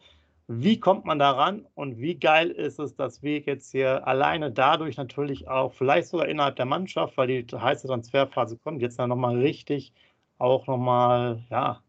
Wie 0.51 0.79
kommt 0.79 1.05
man 1.05 1.19
daran 1.19 1.67
und 1.75 1.99
wie 1.99 2.15
geil 2.15 2.49
ist 2.49 2.79
es, 2.79 2.95
dass 2.95 3.21
wir 3.21 3.37
jetzt 3.39 3.71
hier 3.71 4.07
alleine 4.07 4.51
dadurch 4.51 4.97
natürlich 4.97 5.47
auch, 5.47 5.73
vielleicht 5.75 6.07
sogar 6.07 6.27
innerhalb 6.27 6.55
der 6.55 6.65
Mannschaft, 6.65 7.17
weil 7.17 7.27
die 7.27 7.45
heiße 7.55 7.87
Transferphase 7.87 8.57
kommt, 8.57 8.81
jetzt 8.81 8.97
dann 8.97 9.09
nochmal 9.09 9.37
richtig 9.37 9.93
auch 10.39 10.65
nochmal, 10.65 11.45
ja, 11.51 11.83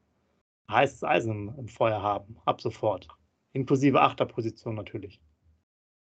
heißes 0.71 1.05
Eisen 1.05 1.55
im 1.57 1.69
Feuer 1.69 2.03
haben, 2.03 2.37
ab 2.45 2.61
sofort. 2.61 3.09
Inklusive 3.55 3.99
Achterposition 4.03 4.75
natürlich. 4.75 5.21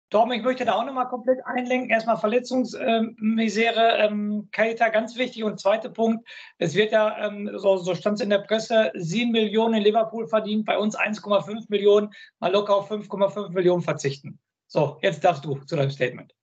Torben, 0.09 0.31
ich 0.31 0.41
möchte 0.41 0.63
da 0.63 0.75
auch 0.75 0.85
nochmal 0.85 1.09
komplett 1.09 1.45
einlenken. 1.45 1.89
Erstmal 1.89 2.17
Verletzungsmisere, 2.17 3.97
ähm, 3.97 4.47
Keita, 4.51 4.87
ganz 4.87 5.17
wichtig. 5.17 5.43
Und 5.43 5.59
zweiter 5.59 5.89
Punkt, 5.89 6.25
es 6.59 6.75
wird 6.75 6.93
ja, 6.93 7.27
ähm, 7.27 7.49
so, 7.55 7.75
so 7.77 7.93
stand 7.93 8.15
es 8.15 8.21
in 8.21 8.29
der 8.29 8.39
Presse, 8.39 8.91
7 8.95 9.31
Millionen 9.31 9.75
in 9.75 9.83
Liverpool 9.83 10.25
verdient, 10.27 10.65
bei 10.65 10.77
uns 10.77 10.97
1,5 10.97 11.65
Millionen, 11.67 12.13
mal 12.39 12.51
locker 12.51 12.75
auf 12.75 12.89
5,5 12.89 13.49
Millionen 13.49 13.81
verzichten. 13.81 14.39
So, 14.67 14.97
jetzt 15.01 15.23
darfst 15.25 15.43
du 15.43 15.55
zu 15.65 15.75
deinem 15.75 15.91
Statement. 15.91 16.33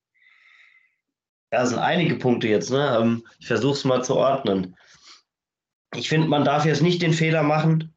Ja, 1.51 1.65
sind 1.65 1.79
einige 1.79 2.17
Punkte 2.17 2.49
jetzt. 2.49 2.71
Ne? 2.71 2.99
Ähm, 3.01 3.27
ich 3.39 3.47
versuche 3.47 3.75
es 3.75 3.85
mal 3.85 4.05
zu 4.05 4.17
ordnen. 4.17 4.77
Ich 5.95 6.11
finde, 6.11 6.29
man 6.29 6.45
darf 6.45 6.67
jetzt 6.67 6.83
nicht 6.83 7.01
den 7.01 7.13
Fehler 7.15 7.43
machen 7.43 7.95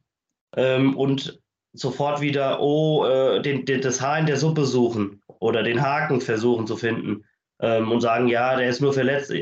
ähm, 0.56 0.96
und 0.96 1.42
sofort 1.74 2.22
wieder, 2.22 2.60
oh, 2.60 3.04
äh, 3.04 3.42
den, 3.42 3.66
den, 3.66 3.82
das 3.82 4.00
Haar 4.00 4.18
in 4.18 4.26
der 4.26 4.38
Suppe 4.38 4.64
suchen 4.64 5.20
oder 5.40 5.62
den 5.62 5.82
Haken 5.82 6.20
versuchen 6.20 6.66
zu 6.66 6.76
finden 6.76 7.24
ähm, 7.60 7.90
und 7.90 8.00
sagen, 8.00 8.28
ja, 8.28 8.56
der 8.56 8.68
ist 8.68 8.80
nur 8.80 8.92
verletzt. 8.92 9.32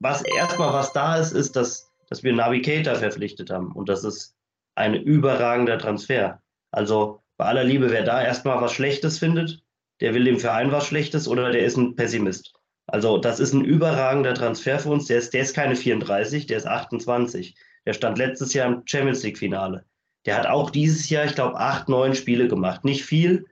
Was 0.00 0.22
erstmal 0.22 0.72
was 0.72 0.92
da 0.92 1.16
ist, 1.16 1.32
ist, 1.32 1.56
dass, 1.56 1.90
dass 2.08 2.22
wir 2.22 2.32
Navigator 2.32 2.94
verpflichtet 2.96 3.50
haben 3.50 3.72
und 3.72 3.88
das 3.88 4.04
ist 4.04 4.34
ein 4.74 4.94
überragender 4.94 5.78
Transfer. 5.78 6.40
Also 6.70 7.20
bei 7.36 7.46
aller 7.46 7.64
Liebe, 7.64 7.90
wer 7.90 8.02
da 8.02 8.22
erstmal 8.22 8.60
was 8.60 8.72
Schlechtes 8.72 9.18
findet, 9.18 9.62
der 10.00 10.14
will 10.14 10.24
dem 10.24 10.40
Verein 10.40 10.72
was 10.72 10.86
Schlechtes 10.86 11.28
oder 11.28 11.50
der 11.50 11.64
ist 11.64 11.76
ein 11.76 11.94
Pessimist. 11.94 12.54
Also 12.86 13.18
das 13.18 13.40
ist 13.40 13.52
ein 13.52 13.64
überragender 13.64 14.34
Transfer 14.34 14.78
für 14.78 14.90
uns. 14.90 15.06
Der 15.06 15.18
ist, 15.18 15.32
der 15.32 15.42
ist 15.42 15.54
keine 15.54 15.76
34, 15.76 16.46
der 16.46 16.58
ist 16.58 16.66
28. 16.66 17.54
Der 17.86 17.92
stand 17.92 18.18
letztes 18.18 18.52
Jahr 18.54 18.66
im 18.66 18.82
Champions 18.84 19.22
League-Finale. 19.22 19.84
Der 20.26 20.36
hat 20.36 20.46
auch 20.46 20.70
dieses 20.70 21.08
Jahr, 21.10 21.24
ich 21.24 21.34
glaube, 21.34 21.58
acht, 21.58 21.88
neun 21.88 22.14
Spiele 22.14 22.48
gemacht. 22.48 22.84
Nicht 22.84 23.04
viel 23.04 23.46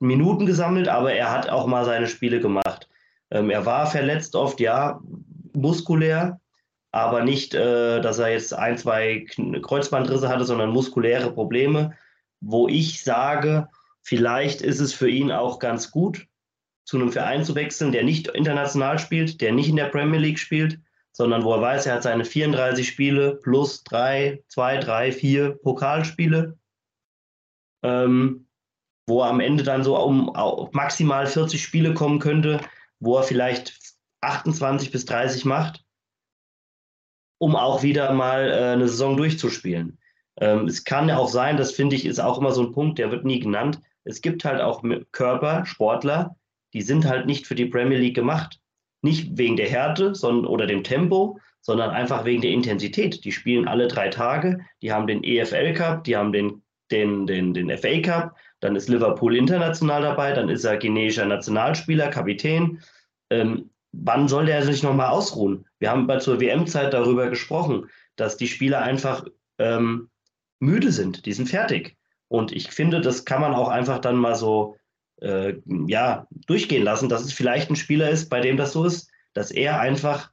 Minuten 0.00 0.46
gesammelt, 0.46 0.88
aber 0.88 1.12
er 1.12 1.30
hat 1.30 1.48
auch 1.48 1.66
mal 1.66 1.84
seine 1.84 2.08
Spiele 2.08 2.40
gemacht. 2.40 2.88
Ähm, 3.30 3.50
er 3.50 3.66
war 3.66 3.86
verletzt 3.86 4.34
oft, 4.34 4.58
ja, 4.60 5.00
muskulär, 5.52 6.40
aber 6.90 7.22
nicht, 7.22 7.54
äh, 7.54 8.00
dass 8.00 8.18
er 8.18 8.30
jetzt 8.30 8.52
ein, 8.52 8.78
zwei 8.78 9.26
Kreuzbandrisse 9.62 10.28
hatte, 10.28 10.44
sondern 10.44 10.70
muskuläre 10.70 11.32
Probleme, 11.32 11.96
wo 12.40 12.66
ich 12.66 13.04
sage, 13.04 13.68
vielleicht 14.02 14.62
ist 14.62 14.80
es 14.80 14.92
für 14.92 15.08
ihn 15.08 15.30
auch 15.30 15.58
ganz 15.58 15.90
gut, 15.90 16.26
zu 16.84 16.96
einem 16.96 17.12
Verein 17.12 17.44
zu 17.44 17.54
wechseln, 17.54 17.92
der 17.92 18.02
nicht 18.02 18.28
international 18.28 18.98
spielt, 18.98 19.40
der 19.40 19.52
nicht 19.52 19.68
in 19.68 19.76
der 19.76 19.90
Premier 19.90 20.18
League 20.18 20.40
spielt, 20.40 20.80
sondern 21.12 21.44
wo 21.44 21.54
er 21.54 21.60
weiß, 21.60 21.86
er 21.86 21.94
hat 21.94 22.02
seine 22.02 22.24
34 22.24 22.88
Spiele 22.88 23.36
plus 23.36 23.84
drei, 23.84 24.42
zwei, 24.48 24.78
drei, 24.78 25.12
vier 25.12 25.50
Pokalspiele, 25.50 26.58
ähm, 27.82 28.46
wo 29.10 29.22
er 29.22 29.28
am 29.28 29.40
Ende 29.40 29.64
dann 29.64 29.84
so 29.84 29.98
um, 29.98 30.32
maximal 30.72 31.26
40 31.26 31.62
Spiele 31.62 31.92
kommen 31.92 32.20
könnte, 32.20 32.60
wo 33.00 33.16
er 33.16 33.24
vielleicht 33.24 33.78
28 34.22 34.90
bis 34.90 35.04
30 35.04 35.44
macht, 35.44 35.84
um 37.38 37.56
auch 37.56 37.82
wieder 37.82 38.12
mal 38.12 38.50
äh, 38.50 38.72
eine 38.72 38.88
Saison 38.88 39.16
durchzuspielen. 39.16 39.98
Ähm, 40.40 40.66
es 40.66 40.84
kann 40.84 41.08
ja 41.08 41.16
auch 41.16 41.28
sein, 41.28 41.56
das 41.56 41.72
finde 41.72 41.96
ich 41.96 42.06
ist 42.06 42.20
auch 42.20 42.38
immer 42.38 42.52
so 42.52 42.62
ein 42.62 42.72
Punkt, 42.72 42.98
der 42.98 43.10
wird 43.10 43.24
nie 43.24 43.40
genannt. 43.40 43.80
Es 44.04 44.22
gibt 44.22 44.44
halt 44.44 44.60
auch 44.60 44.82
Körper, 45.12 45.66
Sportler, 45.66 46.36
die 46.72 46.82
sind 46.82 47.04
halt 47.04 47.26
nicht 47.26 47.46
für 47.46 47.54
die 47.54 47.66
Premier 47.66 47.98
League 47.98 48.14
gemacht. 48.14 48.60
Nicht 49.02 49.36
wegen 49.36 49.56
der 49.56 49.68
Härte 49.68 50.14
sondern, 50.14 50.46
oder 50.46 50.66
dem 50.66 50.84
Tempo, 50.84 51.38
sondern 51.62 51.90
einfach 51.90 52.24
wegen 52.24 52.42
der 52.42 52.52
Intensität. 52.52 53.24
Die 53.24 53.32
spielen 53.32 53.66
alle 53.66 53.88
drei 53.88 54.08
Tage, 54.08 54.60
die 54.82 54.92
haben 54.92 55.06
den 55.06 55.24
EFL 55.24 55.74
Cup, 55.74 56.04
die 56.04 56.16
haben 56.16 56.32
den, 56.32 56.62
den, 56.90 57.26
den, 57.26 57.54
den 57.54 57.76
FA 57.76 58.00
Cup, 58.00 58.36
dann 58.60 58.76
ist 58.76 58.88
Liverpool 58.88 59.36
international 59.36 60.02
dabei, 60.02 60.32
dann 60.32 60.48
ist 60.48 60.64
er 60.64 60.78
guineischer 60.78 61.24
Nationalspieler, 61.24 62.08
Kapitän. 62.08 62.80
Ähm, 63.30 63.70
wann 63.92 64.28
soll 64.28 64.46
der 64.46 64.62
sich 64.64 64.82
nochmal 64.82 65.08
ausruhen? 65.08 65.66
Wir 65.78 65.90
haben 65.90 66.06
bei 66.06 66.18
zur 66.18 66.40
WM-Zeit 66.40 66.92
darüber 66.92 67.28
gesprochen, 67.28 67.88
dass 68.16 68.36
die 68.36 68.48
Spieler 68.48 68.82
einfach 68.82 69.24
ähm, 69.58 70.10
müde 70.58 70.92
sind, 70.92 71.26
die 71.26 71.32
sind 71.32 71.48
fertig. 71.48 71.96
Und 72.28 72.52
ich 72.52 72.70
finde, 72.70 73.00
das 73.00 73.24
kann 73.24 73.40
man 73.40 73.54
auch 73.54 73.68
einfach 73.68 73.98
dann 73.98 74.16
mal 74.16 74.34
so 74.34 74.76
äh, 75.20 75.54
ja, 75.86 76.26
durchgehen 76.46 76.84
lassen, 76.84 77.08
dass 77.08 77.24
es 77.24 77.32
vielleicht 77.32 77.70
ein 77.70 77.76
Spieler 77.76 78.10
ist, 78.10 78.28
bei 78.28 78.40
dem 78.40 78.56
das 78.56 78.72
so 78.72 78.84
ist, 78.84 79.10
dass 79.32 79.50
er 79.50 79.80
einfach 79.80 80.30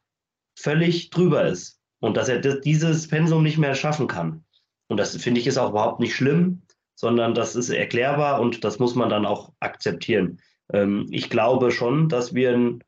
völlig 0.56 1.10
drüber 1.10 1.48
ist 1.48 1.80
und 2.00 2.18
dass 2.18 2.30
er 2.30 2.40
dieses 2.40 3.08
Pensum 3.08 3.44
nicht 3.44 3.58
mehr 3.58 3.76
schaffen 3.76 4.08
kann. 4.08 4.44
Und 4.88 4.98
das 4.98 5.16
finde 5.18 5.40
ich 5.40 5.48
ist 5.48 5.58
auch 5.58 5.72
überhaupt 5.72 6.00
nicht 6.00 6.16
schlimm, 6.16 6.62
sondern 6.96 7.34
das 7.34 7.56
ist 7.56 7.70
erklärbar 7.70 8.42
und 8.42 8.64
das 8.64 8.80
muss 8.80 8.96
man 8.96 9.10
dann 9.10 9.26
auch 9.26 9.52
akzeptieren. 9.60 10.40
Ähm, 10.74 11.08
ich 11.12 11.30
glaube 11.30 11.72
schon, 11.72 12.10
dass 12.10 12.34
wir, 12.34 12.80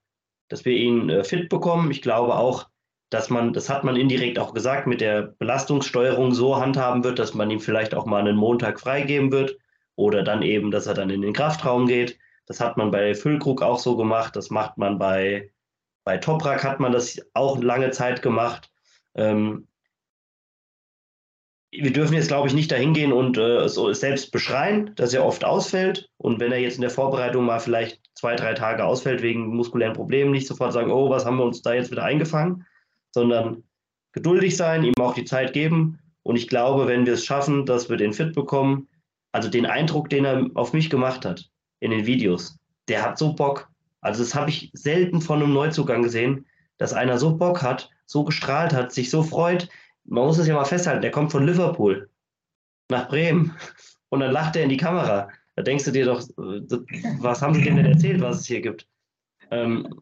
dass 0.48 0.66
wir 0.66 0.74
ihn 0.74 1.10
äh, 1.10 1.24
fit 1.24 1.50
bekommen. 1.50 1.92
Ich 1.92 2.02
glaube 2.02 2.36
auch, 2.36 2.70
dass 3.10 3.30
man, 3.30 3.54
das 3.54 3.70
hat 3.70 3.84
man 3.84 3.96
indirekt 3.96 4.38
auch 4.40 4.54
gesagt, 4.54 4.88
mit 4.88 5.02
der 5.02 5.22
Belastungssteuerung 5.40 6.34
so 6.34 6.58
handhaben 6.58 7.04
wird, 7.04 7.20
dass 7.20 7.34
man 7.34 7.50
ihm 7.50 7.60
vielleicht 7.60 7.94
auch 7.94 8.06
mal 8.06 8.20
einen 8.20 8.38
Montag 8.38 8.80
freigeben 8.80 9.32
wird 9.32 9.58
oder 9.96 10.24
dann 10.24 10.44
eben, 10.44 10.72
dass 10.72 10.88
er 10.88 10.94
dann 10.94 11.10
in 11.10 11.22
den 11.22 11.34
Kraftraum 11.34 11.88
geht. 11.88 12.18
Das 12.46 12.60
hat 12.60 12.78
man 12.78 12.92
bei 12.92 13.14
Füllkrug 13.16 13.62
auch 13.62 13.80
so 13.80 13.96
gemacht. 13.96 14.36
Das 14.36 14.50
macht 14.50 14.78
man 14.78 14.98
bei, 14.98 15.52
bei 16.04 16.18
Toprak 16.18 16.64
hat 16.64 16.80
man 16.80 16.92
das 16.92 17.20
auch 17.34 17.62
lange 17.62 17.92
Zeit 17.92 18.22
gemacht. 18.22 18.72
Ähm, 19.16 19.68
wir 21.72 21.94
dürfen 21.94 22.16
jetzt, 22.16 22.30
glaube 22.30 22.48
ich, 22.48 22.54
nicht 22.54 22.72
dahin 22.72 22.94
gehen 22.94 23.14
und 23.14 23.38
äh, 23.38 23.68
so 23.70 23.92
selbst 23.94 24.32
beschreien, 24.32 24.92
dass 24.96 25.14
er 25.14 25.26
oft 25.26 25.46
ausfällt. 25.46 26.10
Und 26.18 26.40
wenn 26.40 26.52
er 26.52 26.60
jetzt 26.60 26.76
in 26.76 26.82
der 26.82 26.90
Vorbereitung 26.90 27.46
mal 27.46 27.60
vielleicht 27.60 28.02
zwei, 28.16 28.36
drei 28.36 28.54
Tage 28.54 28.84
ausfällt 28.84 29.22
wegen 29.22 29.56
muskulären 29.56 29.94
Problemen, 29.94 30.32
nicht 30.32 30.48
sofort 30.48 30.74
sagen, 30.74 30.92
oh, 30.92 31.10
was 31.10 31.26
haben 31.26 31.38
wir 31.38 31.46
uns 31.46 31.62
da 31.62 31.74
jetzt 31.74 31.92
wieder 31.92 32.04
eingefangen, 32.04 32.66
sondern 33.12 33.64
geduldig 34.14 34.58
sein, 34.58 34.84
ihm 34.84 34.94
auch 35.00 35.14
die 35.14 35.26
Zeit 35.26 35.54
geben. 35.54 36.00
Und 36.24 36.36
ich 36.36 36.48
glaube, 36.48 36.88
wenn 36.88 37.06
wir 37.06 37.14
es 37.14 37.26
schaffen, 37.26 37.66
dass 37.66 37.90
wir 37.90 37.98
den 37.98 38.14
fit 38.14 38.34
bekommen, 38.34 38.88
also 39.32 39.50
den 39.50 39.66
Eindruck, 39.66 40.10
den 40.10 40.26
er 40.26 40.48
auf 40.56 40.74
mich 40.74 40.90
gemacht 40.90 41.24
hat 41.26 41.50
in 41.80 41.92
den 41.92 42.06
Videos, 42.08 42.58
der 42.88 43.04
hat 43.04 43.18
so 43.18 43.34
Bock. 43.34 43.70
Also 44.02 44.24
das 44.24 44.34
habe 44.34 44.50
ich 44.50 44.72
selten 44.74 45.22
von 45.22 45.42
einem 45.42 45.54
Neuzugang 45.54 46.02
gesehen, 46.02 46.46
dass 46.78 46.94
einer 46.94 47.18
so 47.20 47.36
Bock 47.36 47.62
hat, 47.62 47.90
so 48.06 48.24
gestrahlt 48.24 48.74
hat, 48.74 48.92
sich 48.92 49.12
so 49.12 49.22
freut. 49.22 49.70
Man 50.10 50.26
muss 50.26 50.38
es 50.38 50.48
ja 50.48 50.56
mal 50.56 50.66
festhalten, 50.66 51.02
der 51.02 51.12
kommt 51.12 51.32
von 51.32 51.46
Liverpool 51.46 52.10
nach 52.90 53.08
Bremen 53.08 53.56
und 54.10 54.22
dann 54.22 54.32
lacht 54.32 54.56
er 54.56 54.64
in 54.64 54.70
die 54.70 54.78
Kamera. 54.78 55.30
Da 55.56 55.64
denkst 55.64 55.86
du 55.86 55.92
dir 55.92 56.06
doch, 56.06 56.22
äh, 56.22 56.62
was 57.20 57.42
haben 57.42 57.54
sie 57.54 57.64
denn 57.64 57.78
erzählt, 57.86 58.22
was 58.22 58.40
es 58.40 58.46
hier 58.46 58.62
gibt? 58.62 58.88
Ähm, 59.52 60.02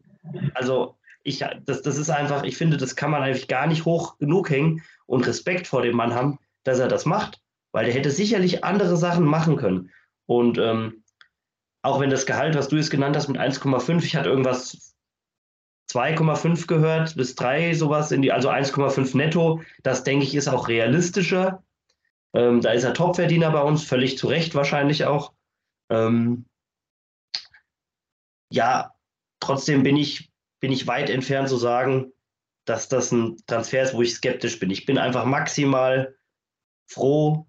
also 0.54 0.96
ich, 1.24 1.44
das, 1.64 1.82
das 1.82 1.98
ist 1.98 2.10
einfach, 2.10 2.44
ich 2.44 2.56
finde, 2.56 2.76
das 2.76 2.96
kann 2.96 3.10
man 3.10 3.22
eigentlich 3.22 3.48
gar 3.48 3.66
nicht 3.66 3.84
hoch 3.84 4.18
genug 4.18 4.50
hängen 4.50 4.82
und 5.06 5.26
Respekt 5.26 5.66
vor 5.66 5.82
dem 5.82 5.96
Mann 5.96 6.14
haben, 6.14 6.38
dass 6.64 6.78
er 6.78 6.88
das 6.88 7.04
macht 7.06 7.42
weil 7.72 7.84
der 7.84 7.94
hätte 7.94 8.10
sicherlich 8.10 8.64
andere 8.64 8.96
Sachen 8.96 9.24
machen 9.24 9.56
können. 9.56 9.90
Und 10.26 10.58
ähm, 10.58 11.04
auch 11.82 12.00
wenn 12.00 12.10
das 12.10 12.26
Gehalt, 12.26 12.54
was 12.54 12.68
du 12.68 12.76
jetzt 12.76 12.90
genannt 12.90 13.16
hast, 13.16 13.28
mit 13.28 13.38
1,5, 13.38 14.02
ich 14.04 14.16
hatte 14.16 14.28
irgendwas 14.28 14.96
2,5 15.90 16.66
gehört, 16.66 17.16
bis 17.16 17.34
3 17.34 17.74
sowas, 17.74 18.12
in 18.12 18.22
die, 18.22 18.32
also 18.32 18.50
1,5 18.50 19.16
netto, 19.16 19.62
das 19.82 20.04
denke 20.04 20.24
ich 20.24 20.34
ist 20.34 20.48
auch 20.48 20.68
realistischer. 20.68 21.62
Ähm, 22.34 22.60
da 22.60 22.72
ist 22.72 22.84
er 22.84 22.92
Topverdiener 22.92 23.50
bei 23.50 23.62
uns, 23.62 23.84
völlig 23.84 24.18
zu 24.18 24.26
Recht 24.26 24.54
wahrscheinlich 24.54 25.06
auch. 25.06 25.32
Ähm, 25.90 26.44
ja, 28.50 28.94
trotzdem 29.40 29.82
bin 29.82 29.96
ich, 29.96 30.30
bin 30.60 30.72
ich 30.72 30.86
weit 30.86 31.08
entfernt 31.08 31.48
zu 31.48 31.56
sagen, 31.56 32.12
dass 32.66 32.88
das 32.88 33.12
ein 33.12 33.36
Transfer 33.46 33.82
ist, 33.82 33.94
wo 33.94 34.02
ich 34.02 34.14
skeptisch 34.14 34.58
bin. 34.58 34.70
Ich 34.70 34.84
bin 34.84 34.98
einfach 34.98 35.24
maximal 35.24 36.14
froh, 36.86 37.46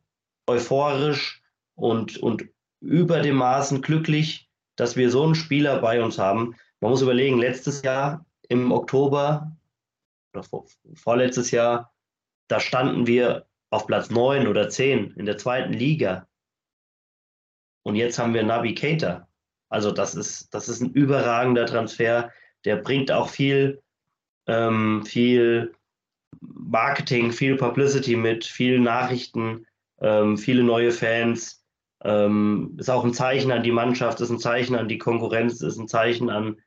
euphorisch 0.47 1.41
und, 1.75 2.17
und 2.17 2.45
über 2.79 3.19
dem 3.19 3.35
Maßen 3.35 3.81
glücklich, 3.81 4.49
dass 4.77 4.95
wir 4.95 5.09
so 5.11 5.23
einen 5.23 5.35
Spieler 5.35 5.81
bei 5.81 6.01
uns 6.01 6.17
haben. 6.17 6.55
Man 6.79 6.91
muss 6.91 7.01
überlegen, 7.01 7.37
letztes 7.37 7.81
Jahr 7.81 8.25
im 8.49 8.71
Oktober 8.71 9.55
oder 10.33 10.43
vor, 10.43 10.65
vorletztes 10.95 11.51
Jahr, 11.51 11.93
da 12.49 12.59
standen 12.59 13.07
wir 13.07 13.47
auf 13.69 13.87
Platz 13.87 14.09
9 14.09 14.47
oder 14.47 14.69
10 14.69 15.13
in 15.15 15.25
der 15.25 15.37
zweiten 15.37 15.73
Liga. 15.73 16.27
Und 17.83 17.95
jetzt 17.95 18.19
haben 18.19 18.33
wir 18.33 18.43
Navi 18.43 18.75
Keita. 18.75 19.27
Also 19.69 19.91
das 19.91 20.15
ist, 20.15 20.53
das 20.53 20.67
ist 20.67 20.81
ein 20.81 20.91
überragender 20.91 21.65
Transfer. 21.65 22.31
Der 22.65 22.75
bringt 22.75 23.11
auch 23.11 23.29
viel, 23.29 23.81
ähm, 24.47 25.05
viel 25.05 25.73
Marketing, 26.41 27.31
viel 27.31 27.55
Publicity 27.55 28.15
mit, 28.15 28.45
viel 28.45 28.79
Nachrichten 28.79 29.65
ähm, 30.01 30.37
viele 30.37 30.63
neue 30.63 30.91
Fans. 30.91 31.63
Ähm, 32.01 32.75
ist 32.77 32.89
auch 32.89 33.03
ein 33.03 33.13
Zeichen 33.13 33.51
an 33.51 33.63
die 33.63 33.71
Mannschaft, 33.71 34.21
ist 34.21 34.29
ein 34.29 34.39
Zeichen 34.39 34.75
an 34.75 34.87
die 34.87 34.97
Konkurrenz, 34.97 35.61
ist 35.61 35.77
ein 35.77 35.89
Zeichen 35.89 36.29
an 36.29 36.61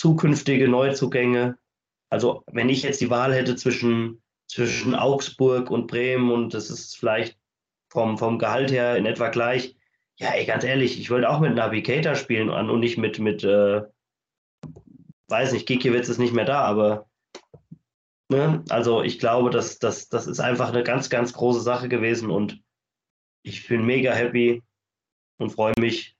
zukünftige 0.00 0.66
Neuzugänge. 0.66 1.58
Also 2.08 2.42
wenn 2.50 2.70
ich 2.70 2.82
jetzt 2.82 3.02
die 3.02 3.10
Wahl 3.10 3.34
hätte 3.34 3.54
zwischen, 3.54 4.22
zwischen 4.48 4.94
Augsburg 4.94 5.70
und 5.70 5.88
Bremen 5.88 6.32
und 6.32 6.54
das 6.54 6.70
ist 6.70 6.96
vielleicht 6.96 7.38
vom, 7.90 8.16
vom 8.16 8.38
Gehalt 8.38 8.70
her 8.70 8.96
in 8.96 9.04
etwa 9.04 9.28
gleich, 9.28 9.76
ja, 10.18 10.30
ey, 10.30 10.46
ganz 10.46 10.64
ehrlich, 10.64 10.98
ich 10.98 11.10
wollte 11.10 11.28
auch 11.28 11.40
mit 11.40 11.54
Navigator 11.54 12.14
spielen 12.14 12.48
und 12.48 12.80
nicht 12.80 12.96
mit, 12.96 13.18
mit 13.18 13.44
äh, 13.44 13.82
weiß 15.28 15.52
nicht, 15.52 15.66
Gikiewicz 15.66 16.08
ist 16.08 16.18
nicht 16.18 16.32
mehr 16.32 16.46
da, 16.46 16.62
aber 16.62 17.06
ne, 18.30 18.64
also 18.70 19.02
ich 19.02 19.18
glaube, 19.18 19.50
dass, 19.50 19.78
dass, 19.78 20.08
das 20.08 20.26
ist 20.26 20.40
einfach 20.40 20.70
eine 20.70 20.82
ganz, 20.82 21.10
ganz 21.10 21.34
große 21.34 21.60
Sache 21.60 21.90
gewesen 21.90 22.30
und 22.30 22.62
ich 23.42 23.68
bin 23.68 23.84
mega 23.84 24.12
happy 24.12 24.62
und 25.38 25.50
freue 25.50 25.74
mich 25.78 26.16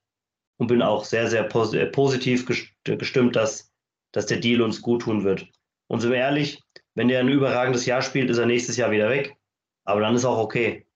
und 0.59 0.67
bin 0.67 0.83
auch 0.83 1.05
sehr, 1.05 1.29
sehr 1.29 1.45
pos 1.45 1.73
äh, 1.73 1.87
positiv 1.87 2.45
gestimmt, 2.85 3.37
dass, 3.37 3.70
dass 4.13 4.27
der 4.27 4.39
Deal 4.39 4.63
uns 4.63 4.83
gut 4.83 5.03
tun 5.03 5.25
wird. 5.25 5.47
Und 5.89 6.01
sind 6.01 6.11
wir 6.11 6.19
ehrlich, 6.19 6.63
wenn 6.95 7.09
der 7.09 7.21
ein 7.21 7.29
überragendes 7.29 7.87
Jahr 7.87 8.03
spielt, 8.03 8.31
ist 8.31 8.39
er 8.39 8.47
nächstes 8.47 8.77
Jahr 8.77 8.91
wieder 8.91 9.09
weg. 9.09 9.37
Aber 9.85 10.01
dann 10.01 10.15
ist 10.15 10.25
auch 10.25 10.39
okay. 10.39 10.87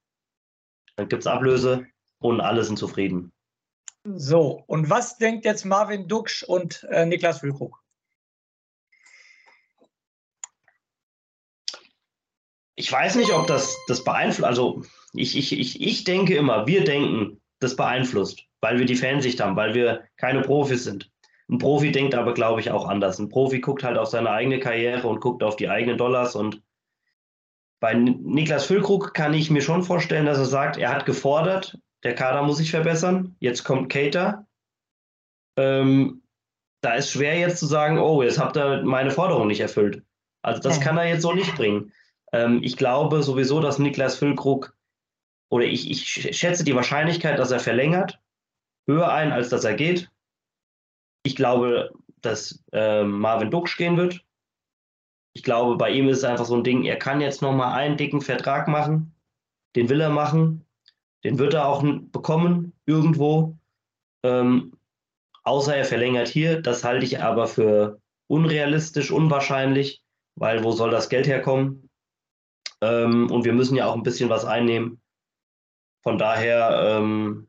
Dann 0.97 1.09
gibt 1.09 1.23
es 1.23 1.27
Ablöse 1.27 1.87
und 2.19 2.41
alle 2.41 2.65
sind 2.65 2.79
zufrieden. 2.79 3.33
So, 4.05 4.63
und 4.67 4.91
was 4.91 5.17
denkt 5.17 5.45
jetzt 5.45 5.65
Marvin 5.65 6.09
Duksch 6.09 6.43
und 6.43 6.87
äh, 6.91 7.07
Niklas 7.07 7.41
Füllkrug? 7.41 7.83
Ich 12.77 12.91
weiß 12.91 13.15
nicht, 13.17 13.33
ob 13.33 13.47
das, 13.47 13.77
das 13.87 14.05
beeinflusst. 14.05 14.45
Also 14.45 14.85
ich, 15.13 15.37
ich, 15.37 15.59
ich, 15.59 15.81
ich 15.81 16.05
denke 16.05 16.37
immer, 16.37 16.67
wir 16.67 16.85
denken, 16.85 17.41
das 17.61 17.77
beeinflusst, 17.77 18.45
weil 18.61 18.79
wir 18.79 18.87
die 18.87 18.97
Fansicht 18.97 19.41
haben, 19.41 19.57
weil 19.57 19.75
wir 19.75 20.07
keine 20.17 20.43
Profis 20.43 20.85
sind. 20.85 21.11
Ein 21.51 21.59
Profi 21.59 21.93
denkt 21.93 22.15
aber, 22.15 22.35
glaube 22.35 22.61
ich, 22.61 22.71
auch 22.71 22.89
anders. 22.89 23.19
Ein 23.19 23.29
Profi 23.29 23.61
guckt 23.61 23.85
halt 23.85 23.99
auf 23.99 24.09
seine 24.09 24.31
eigene 24.31 24.61
Karriere 24.61 25.07
und 25.07 25.21
guckt 25.21 25.43
auf 25.43 25.57
die 25.57 25.69
eigenen 25.69 25.99
Dollars. 25.99 26.35
Und 26.35 26.63
bei 27.81 27.95
Niklas 27.95 28.67
Füllkrug 28.67 29.13
kann 29.13 29.35
ich 29.35 29.51
mir 29.51 29.61
schon 29.61 29.83
vorstellen, 29.83 30.27
dass 30.27 30.39
er 30.39 30.47
sagt, 30.47 30.79
er 30.79 30.91
hat 30.91 31.05
gefordert, 31.05 31.79
der 32.03 32.15
Kader 32.15 32.43
muss 32.43 32.57
sich 32.57 32.71
verbessern. 32.71 33.37
Jetzt 33.41 33.65
kommt 33.65 33.91
Cater. 33.91 34.47
Ähm, 35.57 36.23
da 36.81 36.95
ist 36.95 37.11
schwer 37.11 37.39
jetzt 37.39 37.59
zu 37.59 37.67
sagen, 37.67 37.99
oh, 37.99 38.23
jetzt 38.23 38.39
habt 38.39 38.57
ihr 38.57 38.83
meine 38.85 39.11
Forderung 39.11 39.47
nicht 39.47 39.61
erfüllt. 39.61 40.03
Also 40.43 40.61
das 40.61 40.81
kann 40.81 40.99
er 40.99 41.09
jetzt 41.09 41.23
so 41.23 41.33
nicht 41.33 41.55
bringen. 41.57 41.93
Ähm, 42.33 42.61
ich 42.63 42.77
glaube 42.77 43.23
sowieso, 43.23 43.61
dass 43.61 43.79
Niklas 43.79 44.17
Füllkrug, 44.17 44.77
oder 45.49 45.65
ich, 45.65 45.91
ich 45.91 46.07
schätze 46.37 46.65
die 46.65 46.75
Wahrscheinlichkeit, 46.75 47.39
dass 47.39 47.51
er 47.51 47.61
verlängert, 47.61 48.21
höher 48.87 49.13
ein, 49.13 49.33
als 49.33 49.49
dass 49.49 49.65
er 49.65 49.75
geht. 49.75 50.11
Ich 51.25 51.35
glaube, 51.35 51.93
dass 52.21 52.63
äh, 52.73 53.03
Marvin 53.03 53.51
Duksch 53.51 53.77
gehen 53.77 53.97
wird. 53.97 54.25
Ich 55.33 55.43
glaube, 55.43 55.77
bei 55.77 55.91
ihm 55.91 56.09
ist 56.09 56.19
es 56.19 56.25
einfach 56.25 56.45
so 56.45 56.55
ein 56.55 56.63
Ding, 56.65 56.85
er 56.85 56.97
kann 56.97 57.21
jetzt 57.21 57.43
nochmal 57.43 57.73
einen 57.73 57.97
dicken 57.97 58.21
Vertrag 58.21 58.69
machen. 58.69 59.15
Den 59.75 59.89
will 59.89 60.01
er 60.01 60.11
machen. 60.11 60.65
Den 61.25 61.39
wird 61.39 61.55
er 61.55 61.67
auch 61.67 61.83
bekommen, 61.83 62.73
irgendwo. 62.87 63.57
Ähm, 64.23 64.77
außer 65.43 65.75
er 65.77 65.85
verlängert 65.85 66.29
hier. 66.29 66.61
Das 66.63 66.85
halte 66.85 67.05
ich 67.05 67.21
aber 67.21 67.49
für 67.49 68.01
unrealistisch, 68.29 69.11
unwahrscheinlich, 69.11 70.03
weil 70.37 70.63
wo 70.63 70.73
soll 70.73 70.91
das 70.91 71.09
Geld 71.09 71.27
herkommen? 71.27 71.89
Ähm, 72.81 73.31
und 73.31 73.45
wir 73.45 73.55
müssen 73.55 73.77
ja 73.77 73.87
auch 73.87 73.97
ein 73.97 74.03
bisschen 74.03 74.29
was 74.29 74.45
einnehmen. 74.45 75.01
Von 76.03 76.19
daher, 76.19 76.99
ähm, 76.99 77.49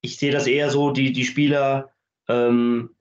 ich 0.00 0.16
sehe 0.18 0.30
das 0.30 0.46
eher 0.46 0.70
so, 0.70 0.90
die, 0.90 1.12
die 1.12 1.24
Spieler 1.24 1.93
ähm, 2.28 2.94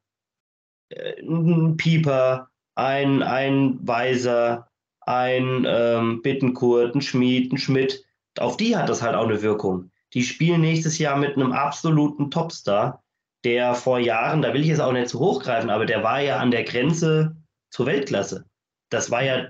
äh, 0.89 1.21
ein 1.21 1.77
Pieper, 1.77 2.49
ein, 2.75 3.23
ein 3.23 3.79
Weiser, 3.87 4.69
ein 5.01 5.65
ähm, 5.67 6.21
Bittenkurt, 6.21 6.95
ein 6.95 7.01
Schmied, 7.01 7.51
ein 7.51 7.57
Schmidt, 7.57 8.03
auf 8.39 8.57
die 8.57 8.75
hat 8.75 8.89
das 8.89 9.01
halt 9.01 9.15
auch 9.15 9.27
eine 9.27 9.41
Wirkung. 9.41 9.91
Die 10.13 10.23
spielen 10.23 10.61
nächstes 10.61 10.97
Jahr 10.97 11.17
mit 11.17 11.35
einem 11.35 11.51
absoluten 11.51 12.31
Topstar, 12.31 13.03
der 13.43 13.75
vor 13.75 13.99
Jahren, 13.99 14.41
da 14.41 14.53
will 14.53 14.61
ich 14.61 14.67
jetzt 14.67 14.79
auch 14.79 14.91
nicht 14.91 15.09
zu 15.09 15.19
hochgreifen, 15.19 15.69
aber 15.69 15.85
der 15.85 16.03
war 16.03 16.21
ja 16.21 16.37
an 16.37 16.51
der 16.51 16.63
Grenze 16.63 17.35
zur 17.69 17.85
Weltklasse. 17.85 18.45
Das 18.89 19.11
war 19.11 19.23
ja 19.23 19.49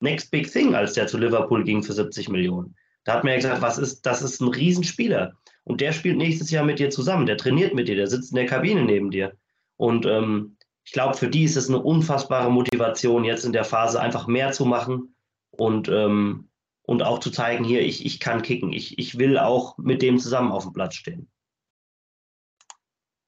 next 0.00 0.30
big 0.30 0.50
thing, 0.50 0.74
als 0.74 0.94
der 0.94 1.06
zu 1.06 1.18
Liverpool 1.18 1.64
ging 1.64 1.82
für 1.82 1.92
70 1.92 2.28
Millionen. 2.28 2.74
Da 3.04 3.14
hat 3.14 3.24
man 3.24 3.32
ja 3.32 3.36
gesagt, 3.36 3.62
was 3.62 3.78
ist, 3.78 4.06
das 4.06 4.22
ist 4.22 4.40
ein 4.40 4.48
Riesenspieler. 4.48 5.34
Und 5.66 5.80
der 5.80 5.92
spielt 5.92 6.16
nächstes 6.16 6.52
Jahr 6.52 6.64
mit 6.64 6.78
dir 6.78 6.90
zusammen, 6.90 7.26
der 7.26 7.36
trainiert 7.36 7.74
mit 7.74 7.88
dir, 7.88 7.96
der 7.96 8.06
sitzt 8.06 8.30
in 8.30 8.36
der 8.36 8.46
Kabine 8.46 8.84
neben 8.84 9.10
dir. 9.10 9.36
Und 9.76 10.06
ähm, 10.06 10.56
ich 10.84 10.92
glaube, 10.92 11.16
für 11.16 11.28
die 11.28 11.42
ist 11.42 11.56
es 11.56 11.68
eine 11.68 11.82
unfassbare 11.82 12.52
Motivation, 12.52 13.24
jetzt 13.24 13.44
in 13.44 13.52
der 13.52 13.64
Phase 13.64 14.00
einfach 14.00 14.28
mehr 14.28 14.52
zu 14.52 14.64
machen 14.64 15.16
und, 15.50 15.88
ähm, 15.88 16.48
und 16.82 17.02
auch 17.02 17.18
zu 17.18 17.32
zeigen, 17.32 17.64
hier, 17.64 17.82
ich, 17.82 18.06
ich 18.06 18.20
kann 18.20 18.42
kicken, 18.42 18.72
ich, 18.72 18.96
ich 19.00 19.18
will 19.18 19.38
auch 19.38 19.76
mit 19.76 20.02
dem 20.02 20.18
zusammen 20.18 20.52
auf 20.52 20.62
dem 20.62 20.72
Platz 20.72 20.94
stehen. 20.94 21.28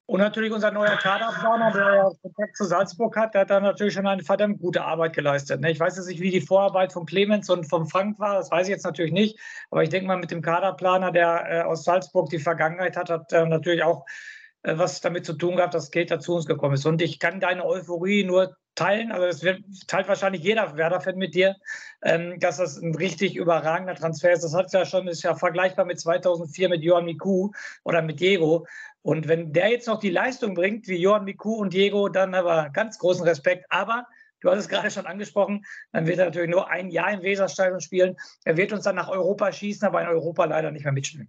Und 0.08 0.20
natürlich 0.20 0.52
unser 0.52 0.70
neuer 0.70 0.96
Kaderplaner, 0.96 1.70
der 1.70 1.94
ja 1.94 2.10
Kontakt 2.22 2.56
zu 2.56 2.64
Salzburg 2.64 3.14
hat, 3.14 3.34
der 3.34 3.42
hat 3.42 3.50
da 3.50 3.60
natürlich 3.60 3.92
schon 3.92 4.06
eine 4.06 4.22
verdammt 4.22 4.58
gute 4.58 4.82
Arbeit 4.82 5.12
geleistet. 5.12 5.60
Ne? 5.60 5.70
Ich 5.70 5.78
weiß 5.78 5.98
jetzt 5.98 6.06
nicht, 6.06 6.22
wie 6.22 6.30
die 6.30 6.40
Vorarbeit 6.40 6.94
von 6.94 7.04
Clemens 7.04 7.50
und 7.50 7.68
von 7.68 7.86
Frank 7.86 8.18
war, 8.18 8.36
das 8.36 8.50
weiß 8.50 8.68
ich 8.68 8.70
jetzt 8.70 8.86
natürlich 8.86 9.12
nicht. 9.12 9.38
Aber 9.70 9.82
ich 9.82 9.90
denke 9.90 10.06
mal, 10.06 10.16
mit 10.16 10.30
dem 10.30 10.40
Kaderplaner, 10.40 11.12
der 11.12 11.44
äh, 11.50 11.60
aus 11.60 11.84
Salzburg 11.84 12.30
die 12.30 12.38
Vergangenheit 12.38 12.96
hat, 12.96 13.10
hat 13.10 13.32
er 13.32 13.44
natürlich 13.44 13.82
auch 13.82 14.06
äh, 14.06 14.37
was 14.62 15.00
damit 15.00 15.24
zu 15.24 15.34
tun 15.34 15.56
gehabt, 15.56 15.74
dass 15.74 15.90
Keita 15.90 16.18
zu 16.18 16.34
uns 16.34 16.46
gekommen 16.46 16.74
ist. 16.74 16.86
Und 16.86 17.00
ich 17.00 17.18
kann 17.18 17.40
deine 17.40 17.64
Euphorie 17.64 18.24
nur 18.24 18.56
teilen, 18.74 19.10
also 19.10 19.26
das 19.26 19.40
teilt 19.86 20.08
wahrscheinlich 20.08 20.42
jeder 20.42 20.76
Werder-Fan 20.76 21.16
mit 21.16 21.34
dir, 21.34 21.56
ähm, 22.02 22.38
dass 22.38 22.58
das 22.58 22.76
ein 22.76 22.94
richtig 22.94 23.36
überragender 23.36 23.94
Transfer 23.94 24.32
ist. 24.32 24.44
Das 24.44 24.54
hat 24.54 24.72
ja 24.72 24.84
schon, 24.84 25.08
ist 25.08 25.22
ja 25.22 25.34
vergleichbar 25.34 25.84
mit 25.84 26.00
2004 26.00 26.68
mit 26.68 26.82
Johan 26.82 27.04
Miku 27.04 27.50
oder 27.84 28.02
mit 28.02 28.20
Diego. 28.20 28.66
Und 29.02 29.26
wenn 29.26 29.52
der 29.52 29.70
jetzt 29.70 29.88
noch 29.88 29.98
die 29.98 30.10
Leistung 30.10 30.54
bringt, 30.54 30.86
wie 30.86 30.96
Johan 30.96 31.24
Miku 31.24 31.54
und 31.54 31.72
Diego, 31.72 32.08
dann 32.08 32.34
aber 32.34 32.70
ganz 32.70 32.98
großen 32.98 33.24
Respekt. 33.24 33.66
Aber 33.70 34.06
du 34.40 34.50
hast 34.50 34.58
es 34.58 34.68
gerade 34.68 34.90
schon 34.90 35.06
angesprochen, 35.06 35.64
dann 35.92 36.06
wird 36.06 36.18
er 36.18 36.26
natürlich 36.26 36.50
nur 36.50 36.70
ein 36.70 36.90
Jahr 36.90 37.12
im 37.12 37.22
Weserstadion 37.22 37.80
spielen. 37.80 38.16
Er 38.44 38.56
wird 38.56 38.72
uns 38.72 38.84
dann 38.84 38.96
nach 38.96 39.08
Europa 39.08 39.50
schießen, 39.50 39.86
aber 39.86 40.02
in 40.02 40.08
Europa 40.08 40.44
leider 40.44 40.70
nicht 40.70 40.84
mehr 40.84 40.92
mitspielen. 40.92 41.28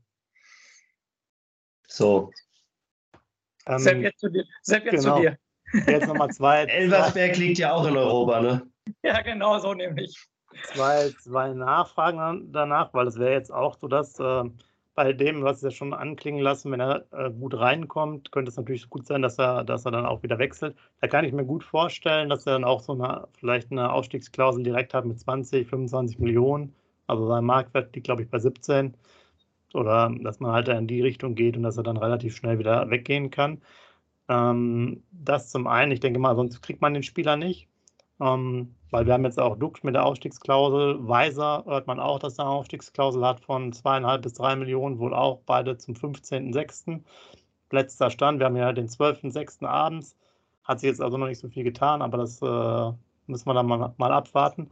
So. 1.87 2.31
Ähm, 3.69 3.79
Sepp, 3.79 4.01
jetzt 4.01 4.19
zu 4.19 4.29
dir. 4.29 4.43
Sepp, 4.61 4.85
jetzt 4.85 5.03
genau. 5.03 5.15
zu 5.15 5.21
dir. 5.21 5.37
Jetzt 5.87 6.07
nochmal 6.07 6.29
zwei. 6.31 6.63
Elversberg 6.63 7.37
liegt 7.37 7.59
ja 7.59 7.73
auch 7.73 7.85
in 7.87 7.95
Europa, 7.95 8.41
ne? 8.41 8.67
Ja, 9.03 9.21
genau, 9.21 9.59
so 9.59 9.73
nämlich. 9.73 10.17
Zwei, 10.73 11.09
zwei 11.21 11.53
Nachfragen 11.53 12.51
danach, 12.51 12.93
weil 12.93 13.07
es 13.07 13.19
wäre 13.19 13.33
jetzt 13.33 13.51
auch 13.51 13.77
so, 13.77 13.87
dass 13.87 14.19
äh, 14.19 14.43
bei 14.95 15.13
dem, 15.13 15.43
was 15.43 15.61
ja 15.61 15.69
schon 15.69 15.93
anklingen 15.93 16.41
lassen, 16.41 16.71
wenn 16.71 16.81
er 16.81 17.05
äh, 17.11 17.29
gut 17.29 17.57
reinkommt, 17.57 18.31
könnte 18.31 18.49
es 18.49 18.57
natürlich 18.57 18.89
gut 18.89 19.05
sein, 19.05 19.21
dass 19.21 19.37
er, 19.37 19.63
dass 19.63 19.85
er 19.85 19.91
dann 19.91 20.05
auch 20.05 20.23
wieder 20.23 20.39
wechselt. 20.39 20.75
Da 20.99 21.07
kann 21.07 21.23
ich 21.23 21.31
mir 21.31 21.45
gut 21.45 21.63
vorstellen, 21.63 22.29
dass 22.29 22.47
er 22.47 22.53
dann 22.53 22.65
auch 22.65 22.81
so 22.81 22.93
eine, 22.93 23.27
vielleicht 23.39 23.71
eine 23.71 23.93
Ausstiegsklausel 23.93 24.63
direkt 24.63 24.93
hat 24.93 25.05
mit 25.05 25.19
20, 25.19 25.69
25 25.69 26.19
Millionen. 26.19 26.73
Also 27.07 27.27
sein 27.27 27.45
Marktwert 27.45 27.95
liegt, 27.95 28.05
glaube 28.05 28.23
ich, 28.23 28.29
bei 28.29 28.39
17. 28.39 28.93
Oder 29.73 30.11
dass 30.21 30.39
man 30.39 30.51
halt 30.51 30.67
in 30.67 30.87
die 30.87 31.01
Richtung 31.01 31.35
geht 31.35 31.57
und 31.57 31.63
dass 31.63 31.77
er 31.77 31.83
dann 31.83 31.97
relativ 31.97 32.35
schnell 32.35 32.59
wieder 32.59 32.89
weggehen 32.89 33.29
kann. 33.31 33.61
Ähm, 34.29 35.03
das 35.11 35.49
zum 35.49 35.67
einen, 35.67 35.91
ich 35.91 35.99
denke 35.99 36.19
mal, 36.19 36.35
sonst 36.35 36.61
kriegt 36.61 36.81
man 36.81 36.93
den 36.93 37.03
Spieler 37.03 37.35
nicht. 37.37 37.67
Ähm, 38.21 38.75
weil 38.91 39.05
wir 39.05 39.13
haben 39.13 39.23
jetzt 39.23 39.39
auch 39.39 39.57
Dux 39.57 39.83
mit 39.83 39.95
der 39.95 40.05
Aufstiegsklausel. 40.05 41.07
Weiser 41.07 41.63
hört 41.65 41.87
man 41.87 41.99
auch, 41.99 42.19
dass 42.19 42.37
er 42.37 42.45
eine 42.45 42.53
Aufstiegsklausel 42.53 43.25
hat 43.25 43.39
von 43.41 43.71
zweieinhalb 43.71 44.23
bis 44.23 44.33
drei 44.33 44.55
Millionen, 44.55 44.99
wohl 44.99 45.13
auch 45.13 45.41
beide 45.45 45.77
zum 45.77 45.95
15.06. 45.95 47.01
Letzter 47.71 48.09
Stand. 48.09 48.39
Wir 48.39 48.47
haben 48.47 48.57
ja 48.57 48.73
den 48.73 48.87
12.06. 48.87 49.65
abends. 49.65 50.17
Hat 50.63 50.79
sich 50.79 50.89
jetzt 50.89 51.01
also 51.01 51.17
noch 51.17 51.27
nicht 51.27 51.39
so 51.39 51.49
viel 51.49 51.63
getan, 51.63 52.01
aber 52.01 52.17
das 52.17 52.41
äh, 52.41 52.91
müssen 53.27 53.47
wir 53.47 53.53
dann 53.53 53.67
mal, 53.67 53.93
mal 53.97 54.11
abwarten. 54.11 54.69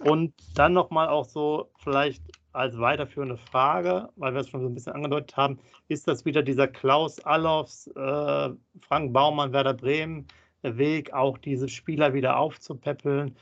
Und 0.00 0.34
dann 0.54 0.72
nochmal 0.72 1.08
auch 1.08 1.24
so 1.24 1.70
vielleicht 1.78 2.22
als 2.52 2.78
weiterführende 2.78 3.36
Frage, 3.36 4.08
weil 4.16 4.34
wir 4.34 4.40
es 4.40 4.48
schon 4.48 4.60
so 4.60 4.66
ein 4.66 4.74
bisschen 4.74 4.92
angedeutet 4.92 5.36
haben, 5.36 5.58
ist 5.88 6.06
das 6.08 6.24
wieder 6.24 6.42
dieser 6.42 6.68
Klaus 6.68 7.20
Allofs, 7.20 7.86
äh, 7.88 8.50
Frank 8.80 9.12
Baumann, 9.12 9.52
Werder 9.52 9.74
Bremen 9.74 10.26
Weg, 10.62 11.12
auch 11.12 11.38
diese 11.38 11.68
Spieler 11.68 12.14
wieder 12.14 12.38
aufzupäppeln, 12.38 13.36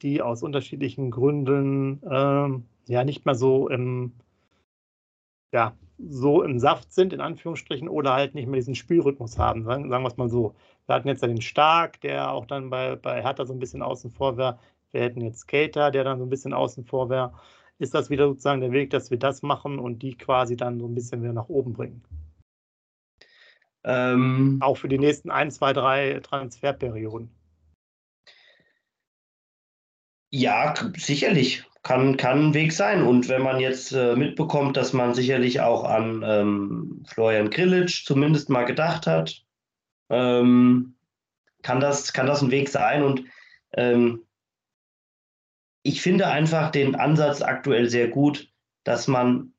die 0.00 0.22
aus 0.22 0.42
unterschiedlichen 0.42 1.10
Gründen 1.10 2.02
äh, 2.02 2.92
ja 2.92 3.04
nicht 3.04 3.26
mehr 3.26 3.34
so 3.34 3.68
im, 3.68 4.12
ja, 5.52 5.74
so 5.98 6.42
im 6.42 6.58
Saft 6.58 6.92
sind, 6.92 7.12
in 7.12 7.20
Anführungsstrichen, 7.20 7.88
oder 7.88 8.14
halt 8.14 8.34
nicht 8.34 8.46
mehr 8.46 8.58
diesen 8.58 8.74
Spielrhythmus 8.74 9.38
haben, 9.38 9.64
sagen, 9.64 9.88
sagen 9.88 10.02
wir 10.02 10.08
es 10.08 10.16
mal 10.16 10.28
so. 10.28 10.54
Wir 10.86 10.96
hatten 10.96 11.08
jetzt 11.08 11.22
ja 11.22 11.28
den 11.28 11.42
Stark, 11.42 12.00
der 12.00 12.32
auch 12.32 12.46
dann 12.46 12.70
bei, 12.70 12.96
bei 12.96 13.22
Hertha 13.22 13.44
so 13.44 13.52
ein 13.52 13.60
bisschen 13.60 13.82
außen 13.82 14.10
vor 14.10 14.36
wäre. 14.36 14.58
Wir 14.92 15.02
hätten 15.02 15.20
jetzt 15.20 15.40
Skater, 15.40 15.90
der 15.90 16.04
dann 16.04 16.18
so 16.18 16.26
ein 16.26 16.30
bisschen 16.30 16.52
außen 16.52 16.84
vor 16.84 17.10
wäre 17.10 17.32
ist 17.82 17.94
das 17.94 18.10
wieder 18.10 18.28
sozusagen 18.28 18.60
der 18.60 18.72
Weg, 18.72 18.90
dass 18.90 19.10
wir 19.10 19.18
das 19.18 19.42
machen 19.42 19.78
und 19.78 20.02
die 20.02 20.16
quasi 20.16 20.56
dann 20.56 20.78
so 20.78 20.86
ein 20.86 20.94
bisschen 20.94 21.22
wieder 21.22 21.32
nach 21.32 21.48
oben 21.48 21.72
bringen. 21.72 22.02
Ähm, 23.84 24.58
Auch 24.60 24.76
für 24.76 24.88
die 24.88 24.98
nächsten 24.98 25.30
ein, 25.30 25.50
zwei, 25.50 25.72
drei 25.72 26.20
Transferperioden. 26.22 27.34
Ja, 30.30 30.74
sicherlich. 30.96 31.64
Kann, 31.82 32.16
kann 32.16 32.50
ein 32.50 32.54
Weg 32.54 32.72
sein. 32.72 33.02
Und 33.02 33.28
wenn 33.28 33.42
man 33.42 33.58
jetzt 33.58 33.90
äh, 33.90 34.14
mitbekommt, 34.14 34.76
dass 34.76 34.92
man 34.92 35.14
sicherlich 35.14 35.60
auch 35.60 35.82
an 35.82 36.22
ähm, 36.24 37.04
Florian 37.08 37.50
Grillitsch 37.50 38.06
zumindest 38.06 38.48
mal 38.48 38.64
gedacht 38.64 39.08
hat, 39.08 39.44
ähm, 40.08 40.94
kann, 41.62 41.80
das, 41.80 42.12
kann 42.12 42.28
das 42.28 42.40
ein 42.40 42.52
Weg 42.52 42.68
sein. 42.68 43.02
Und 43.02 43.24
ähm, 43.72 44.24
ich 45.82 46.00
finde 46.00 46.28
einfach 46.28 46.70
den 46.70 46.94
Ansatz 46.94 47.42
aktuell 47.42 47.88
sehr 47.88 48.08
gut, 48.08 48.48
dass 48.84 49.08
man 49.08 49.52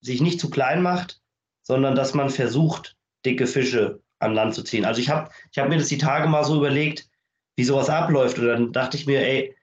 sich 0.00 0.20
nicht 0.20 0.40
zu 0.40 0.50
klein 0.50 0.82
macht, 0.82 1.20
sondern 1.62 1.94
dass 1.94 2.14
man 2.14 2.30
versucht, 2.30 2.96
dicke 3.24 3.46
Fische 3.46 4.00
an 4.20 4.34
Land 4.34 4.54
zu 4.54 4.62
ziehen. 4.62 4.84
Also 4.84 5.00
ich 5.00 5.08
habe 5.08 5.30
ich 5.50 5.58
hab 5.58 5.68
mir 5.68 5.78
das 5.78 5.88
die 5.88 5.98
Tage 5.98 6.28
mal 6.28 6.44
so 6.44 6.56
überlegt, 6.56 7.08
wie 7.56 7.64
sowas 7.64 7.90
abläuft. 7.90 8.38
Und 8.38 8.46
dann 8.46 8.72
dachte 8.72 8.96
ich 8.96 9.06
mir, 9.06 9.20
ey, 9.20 9.54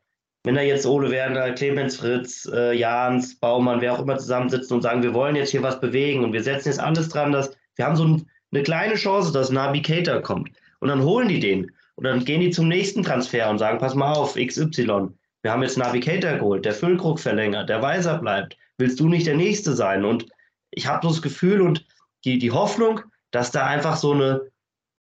wenn 0.43 0.55
da 0.55 0.61
jetzt 0.61 0.85
Ole 0.85 1.09
Werner, 1.09 1.53
Clemens 1.53 1.95
Fritz, 1.95 2.49
äh, 2.53 2.73
Jans, 2.73 3.39
Baumann, 3.39 3.79
wer 3.79 3.93
auch 3.93 4.01
immer 4.01 4.17
zusammensitzen 4.17 4.75
und 4.75 4.81
sagen, 4.81 5.01
wir 5.01 5.13
wollen 5.13 5.37
jetzt 5.37 5.51
hier 5.51 5.63
was 5.63 5.79
bewegen 5.79 6.23
und 6.23 6.33
wir 6.33 6.43
setzen 6.43 6.69
jetzt 6.69 6.81
alles 6.81 7.07
dran, 7.09 7.31
dass 7.31 7.55
wir 7.75 7.85
haben 7.85 7.95
so 7.95 8.05
ein, 8.05 8.29
eine 8.51 8.63
kleine 8.63 8.95
Chance, 8.95 9.31
dass 9.31 9.49
Navigator 9.49 10.21
kommt. 10.21 10.51
Und 10.79 10.89
dann 10.89 11.03
holen 11.03 11.29
die 11.29 11.39
den. 11.39 11.71
Und 11.95 12.03
dann 12.03 12.25
gehen 12.25 12.41
die 12.41 12.49
zum 12.49 12.67
nächsten 12.67 13.03
Transfer 13.03 13.49
und 13.49 13.59
sagen, 13.59 13.77
pass 13.77 13.95
mal 13.95 14.11
auf, 14.11 14.35
XY. 14.35 15.13
Wir 15.43 15.51
haben 15.51 15.61
jetzt 15.61 15.77
Navigator 15.77 16.33
geholt, 16.37 16.65
der 16.65 16.73
Füllkrug 16.73 17.19
verlängert, 17.19 17.69
der 17.69 17.81
Weiser 17.81 18.17
bleibt. 18.17 18.57
Willst 18.77 18.99
du 18.99 19.09
nicht 19.09 19.27
der 19.27 19.35
Nächste 19.35 19.73
sein? 19.73 20.05
Und 20.05 20.25
ich 20.71 20.87
habe 20.87 21.05
so 21.05 21.13
das 21.13 21.21
Gefühl 21.21 21.61
und 21.61 21.85
die, 22.23 22.39
die 22.39 22.51
Hoffnung, 22.51 23.01
dass 23.31 23.51
da 23.51 23.65
einfach 23.65 23.97
so 23.97 24.13
eine, 24.13 24.49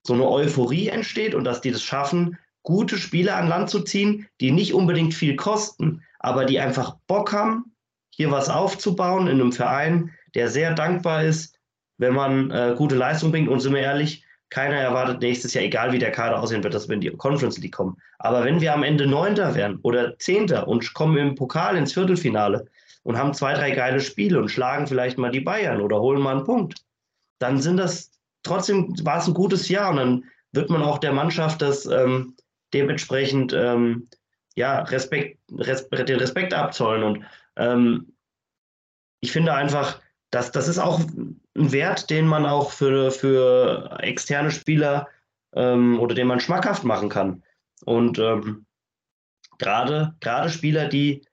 so 0.06 0.12
eine 0.12 0.28
Euphorie 0.28 0.88
entsteht 0.88 1.34
und 1.34 1.44
dass 1.44 1.62
die 1.62 1.72
das 1.72 1.82
schaffen, 1.82 2.38
gute 2.62 2.98
Spieler 2.98 3.36
an 3.36 3.48
Land 3.48 3.70
zu 3.70 3.80
ziehen, 3.80 4.28
die 4.40 4.50
nicht 4.50 4.74
unbedingt 4.74 5.14
viel 5.14 5.34
kosten, 5.36 6.02
aber 6.18 6.44
die 6.44 6.60
einfach 6.60 6.96
Bock 7.06 7.32
haben, 7.32 7.74
hier 8.10 8.30
was 8.30 8.50
aufzubauen 8.50 9.28
in 9.28 9.40
einem 9.40 9.52
Verein, 9.52 10.12
der 10.34 10.50
sehr 10.50 10.74
dankbar 10.74 11.24
ist, 11.24 11.58
wenn 11.96 12.14
man 12.14 12.50
äh, 12.50 12.74
gute 12.76 12.96
Leistung 12.96 13.30
bringt. 13.30 13.48
Und 13.48 13.60
sind 13.60 13.72
wir 13.72 13.80
ehrlich, 13.80 14.24
keiner 14.50 14.76
erwartet 14.76 15.20
nächstes 15.20 15.54
Jahr, 15.54 15.64
egal 15.64 15.92
wie 15.92 15.98
der 15.98 16.10
Kader 16.10 16.40
aussehen 16.40 16.62
wird, 16.62 16.74
dass 16.74 16.88
wir 16.88 16.94
in 16.94 17.00
die 17.00 17.10
Conference 17.10 17.58
League 17.58 17.74
kommen. 17.74 17.96
Aber 18.18 18.44
wenn 18.44 18.60
wir 18.60 18.72
am 18.72 18.82
Ende 18.82 19.06
Neunter 19.06 19.54
werden 19.54 19.78
oder 19.82 20.18
Zehnter 20.18 20.66
und 20.66 20.94
kommen 20.94 21.16
im 21.18 21.34
Pokal 21.34 21.76
ins 21.76 21.92
Viertelfinale 21.92 22.66
und 23.02 23.18
haben 23.18 23.34
zwei, 23.34 23.54
drei 23.54 23.70
geile 23.72 24.00
Spiele 24.00 24.38
und 24.38 24.48
schlagen 24.48 24.86
vielleicht 24.86 25.18
mal 25.18 25.30
die 25.30 25.40
Bayern 25.40 25.80
oder 25.80 26.00
holen 26.00 26.22
mal 26.22 26.36
einen 26.36 26.44
Punkt, 26.44 26.82
dann 27.38 27.60
sind 27.60 27.76
das 27.76 28.10
trotzdem 28.42 28.94
war 29.04 29.18
es 29.18 29.26
ein 29.26 29.34
gutes 29.34 29.68
Jahr 29.68 29.90
und 29.90 29.96
dann 29.96 30.24
wird 30.52 30.70
man 30.70 30.82
auch 30.82 30.98
der 30.98 31.12
Mannschaft 31.12 31.62
das 31.62 31.86
ähm, 31.86 32.34
dementsprechend 32.72 33.52
ähm, 33.52 34.08
ja, 34.54 34.80
Respekt, 34.80 35.38
Res 35.52 35.88
den 35.88 36.18
Respekt 36.18 36.54
abzollen. 36.54 37.02
Und 37.02 37.24
ähm, 37.56 38.12
ich 39.20 39.30
finde 39.30 39.54
einfach, 39.54 40.00
dass 40.30 40.50
das 40.52 40.68
ist 40.68 40.78
auch 40.78 41.00
ein 41.58 41.72
Wert, 41.72 42.10
den 42.10 42.26
man 42.26 42.46
auch 42.46 42.70
für, 42.70 43.10
für 43.10 43.98
externe 44.00 44.50
Spieler 44.50 45.08
ähm, 45.54 45.98
oder 46.00 46.14
den 46.14 46.26
man 46.26 46.40
schmackhaft 46.40 46.84
machen 46.84 47.08
kann. 47.08 47.42
Und 47.84 48.18
ähm, 48.18 48.66
gerade 49.58 50.14
Spieler, 50.48 50.88
die 50.88 51.26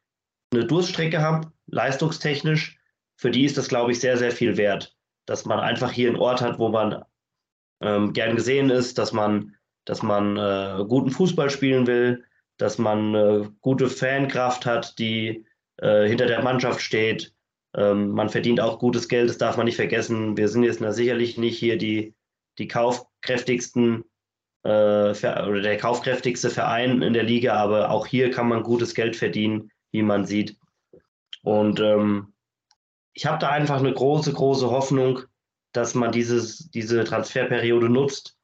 eine 0.53 0.65
Durststrecke 0.65 1.21
haben, 1.21 1.51
leistungstechnisch, 1.67 2.77
für 3.17 3.31
die 3.31 3.45
ist 3.45 3.57
das, 3.57 3.69
glaube 3.69 3.91
ich, 3.91 3.99
sehr, 3.99 4.17
sehr 4.17 4.31
viel 4.31 4.57
wert. 4.57 4.95
Dass 5.25 5.45
man 5.45 5.59
einfach 5.59 5.91
hier 5.91 6.09
einen 6.09 6.19
Ort 6.19 6.41
hat, 6.41 6.59
wo 6.59 6.69
man 6.69 7.03
ähm, 7.81 8.13
gern 8.13 8.35
gesehen 8.35 8.69
ist, 8.69 8.97
dass 8.97 9.13
man, 9.13 9.55
dass 9.85 10.03
man 10.03 10.37
äh, 10.37 10.83
guten 10.87 11.11
Fußball 11.11 11.49
spielen 11.49 11.87
will, 11.87 12.25
dass 12.57 12.77
man 12.77 13.15
äh, 13.15 13.49
gute 13.61 13.89
Fankraft 13.89 14.65
hat, 14.65 14.97
die 14.99 15.45
äh, 15.77 16.07
hinter 16.07 16.25
der 16.25 16.41
Mannschaft 16.41 16.81
steht. 16.81 17.33
Ähm, 17.75 18.11
man 18.11 18.29
verdient 18.29 18.61
auch 18.61 18.79
gutes 18.79 19.09
Geld, 19.09 19.29
das 19.29 19.37
darf 19.37 19.57
man 19.57 19.65
nicht 19.65 19.75
vergessen. 19.75 20.37
Wir 20.37 20.47
sind 20.47 20.63
jetzt 20.63 20.81
sicherlich 20.95 21.37
nicht 21.37 21.57
hier 21.57 21.77
die, 21.77 22.15
die 22.57 22.67
kaufkräftigsten 22.67 24.05
äh, 24.63 24.69
oder 24.69 25.61
der 25.61 25.77
kaufkräftigste 25.77 26.49
Verein 26.49 27.01
in 27.01 27.13
der 27.13 27.23
Liga, 27.23 27.53
aber 27.53 27.91
auch 27.91 28.07
hier 28.07 28.31
kann 28.31 28.47
man 28.47 28.63
gutes 28.63 28.95
Geld 28.95 29.15
verdienen, 29.15 29.71
wie 29.91 30.03
man 30.03 30.25
sieht. 30.25 30.57
Und 31.43 31.79
ähm, 31.79 32.33
ich 33.13 33.25
habe 33.25 33.39
da 33.39 33.49
einfach 33.49 33.79
eine 33.79 33.93
große, 33.93 34.33
große 34.33 34.69
Hoffnung, 34.71 35.21
dass 35.73 35.95
man 35.95 36.11
dieses, 36.11 36.69
diese 36.71 37.03
Transferperiode 37.03 37.89
nutzt, 37.89 38.37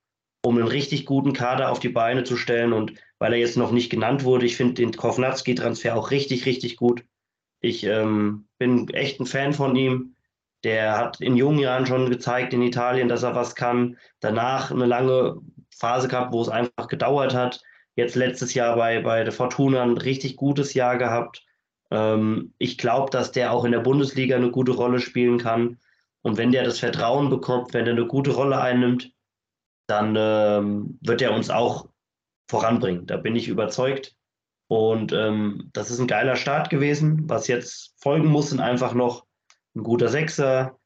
um 0.44 0.58
einen 0.58 0.67
richtig 0.67 1.06
guten 1.06 1.34
Kader 1.34 1.72
auf 1.72 1.80
die 1.80 1.89
Beine 1.89 2.24
zu 2.24 2.38
stellen. 2.38 2.74
Und 2.74 2.94
weil 3.17 3.34
er 3.34 3.39
jetzt 3.39 3.58
noch 3.58 3.72
nicht 3.72 3.89
genannt 3.89 4.24
wurde, 4.24 4.46
ich 4.46 4.58
finde 4.58 4.76
den 4.76 4.91
Kovnatski-Transfer 4.91 5.96
auch 5.96 6.12
richtig, 6.12 6.46
richtig 6.46 6.76
gut. 6.76 7.04
Ich 7.62 7.84
ähm, 7.84 8.47
bin 8.58 8.89
echt 8.89 9.19
ein 9.19 9.26
Fan 9.26 9.54
von 9.54 9.76
ihm. 9.76 10.15
Der 10.63 10.97
hat 10.97 11.21
in 11.21 11.38
jungen 11.38 11.60
Jahren 11.60 11.86
schon 11.86 12.10
gezeigt 12.10 12.54
in 12.54 12.62
Italien, 12.62 13.08
dass 13.08 13.24
er 13.24 13.36
was 13.36 13.56
kann. 13.56 13.97
Danach 14.19 14.71
eine 14.71 14.86
lange 14.86 15.38
Phase 15.76 16.08
gehabt, 16.08 16.34
wo 16.34 16.41
es 16.41 16.50
einfach 16.50 16.88
gedauert 16.88 17.34
hat. 17.34 17.62
Jetzt 17.95 18.15
letztes 18.15 18.54
Jahr 18.54 18.76
bei, 18.76 19.02
bei 19.02 19.24
der 19.24 19.34
Fortuna 19.34 19.82
ein 19.84 19.97
richtig 19.97 20.36
gutes 20.36 20.74
Jahr 20.74 20.97
gehabt. 20.97 21.45
Ähm, 21.89 22.54
ich 22.58 22.78
glaube, 22.78 23.10
dass 23.12 23.32
der 23.32 23.52
auch 23.52 23.65
in 23.65 23.71
der 23.71 23.80
Bundesliga 23.80 24.36
eine 24.36 24.52
gute 24.52 24.71
Rolle 24.71 25.00
spielen 25.00 25.38
kann. 25.38 25.80
Und 26.21 26.38
wenn 26.38 26.52
der 26.52 26.63
das 26.63 26.80
Vertrauen 26.80 27.30
bekommt, 27.30 27.74
wenn 27.74 27.86
er 27.86 27.93
eine 27.93 28.08
gute 28.08 28.32
Rolle 28.32 28.60
einnimmt, 28.60 29.12
dann 29.88 30.15
ähm, 30.17 31.00
wird 31.02 31.21
er 31.21 31.34
uns 31.34 31.50
auch 31.50 31.89
voranbringen. 32.47 33.08
Da 33.08 33.17
bin 33.17 33.36
ich 33.36 33.47
überzeugt. 33.47 34.15
Und 34.72 35.12
ähm, 35.12 35.70
das 35.74 35.92
ist 35.92 36.00
ein 36.00 36.08
geiler 36.08 36.38
Start 36.38 36.70
gewesen. 36.70 37.30
Was 37.30 37.50
jetzt 37.50 37.94
folgen 38.02 38.30
muss, 38.30 38.52
sind 38.52 38.62
einfach 38.62 38.94
noch 38.94 39.26
ein 39.76 39.84
guter 39.84 40.08
Sechser, 40.08 40.80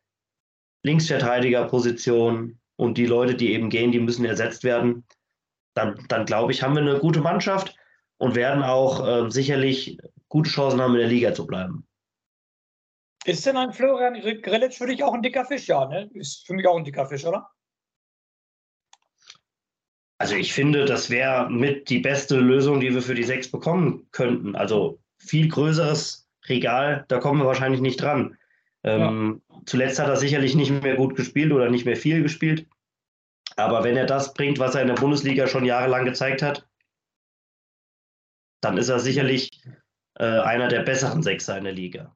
Linksverteidigerposition 0.81 2.59
und 2.77 2.97
die 2.97 3.05
Leute, 3.05 3.35
die 3.35 3.53
eben 3.53 3.69
gehen, 3.69 3.91
die 3.91 3.99
müssen 3.99 4.25
ersetzt 4.25 4.63
werden. 4.63 5.05
Dann, 5.75 6.03
dann 6.07 6.25
glaube 6.25 6.51
ich, 6.51 6.63
haben 6.63 6.73
wir 6.73 6.81
eine 6.81 6.97
gute 6.97 7.21
Mannschaft 7.21 7.75
und 8.17 8.33
werden 8.33 8.63
auch 8.63 9.07
äh, 9.07 9.29
sicherlich 9.29 9.99
gute 10.29 10.49
Chancen 10.49 10.81
haben, 10.81 10.93
in 10.93 11.01
der 11.01 11.07
Liga 11.07 11.35
zu 11.35 11.45
bleiben. 11.45 11.85
Ist 13.23 13.45
denn 13.45 13.55
ein 13.55 13.71
Florian 13.71 14.15
Grillitsch 14.41 14.79
für 14.79 14.87
dich 14.87 15.03
auch 15.03 15.13
ein 15.13 15.21
dicker 15.21 15.45
Fisch? 15.45 15.67
Ja, 15.67 15.85
ne? 15.85 16.09
Ist 16.15 16.47
für 16.47 16.55
mich 16.55 16.67
auch 16.67 16.77
ein 16.77 16.85
dicker 16.85 17.05
Fisch, 17.05 17.23
oder? 17.23 17.51
Also 20.17 20.35
ich 20.35 20.53
finde, 20.53 20.85
das 20.85 21.09
wäre 21.09 21.49
mit 21.49 21.89
die 21.89 21.99
beste 21.99 22.39
Lösung, 22.39 22.79
die 22.79 22.93
wir 22.93 23.01
für 23.01 23.15
die 23.15 23.23
sechs 23.23 23.51
bekommen 23.51 24.07
könnten. 24.11 24.55
Also 24.55 24.99
viel 25.17 25.47
größeres 25.49 26.29
Regal, 26.47 27.05
da 27.07 27.19
kommen 27.19 27.41
wir 27.41 27.47
wahrscheinlich 27.47 27.81
nicht 27.81 28.01
dran. 28.01 28.37
Ähm, 28.83 29.41
ja. 29.49 29.61
Zuletzt 29.65 29.99
hat 29.99 30.07
er 30.07 30.15
sicherlich 30.15 30.55
nicht 30.55 30.71
mehr 30.71 30.95
gut 30.95 31.15
gespielt 31.15 31.51
oder 31.51 31.69
nicht 31.69 31.85
mehr 31.85 31.97
viel 31.97 32.21
gespielt. 32.21 32.67
Aber 33.55 33.83
wenn 33.83 33.97
er 33.97 34.05
das 34.05 34.33
bringt, 34.33 34.59
was 34.59 34.75
er 34.75 34.81
in 34.81 34.87
der 34.87 34.95
Bundesliga 34.95 35.47
schon 35.47 35.65
jahrelang 35.65 36.05
gezeigt 36.05 36.41
hat, 36.41 36.67
dann 38.61 38.77
ist 38.77 38.89
er 38.89 38.99
sicherlich 38.99 39.49
äh, 40.15 40.25
einer 40.25 40.67
der 40.67 40.81
besseren 40.81 41.23
Sechser 41.23 41.57
in 41.57 41.63
der 41.63 41.73
Liga. 41.73 42.15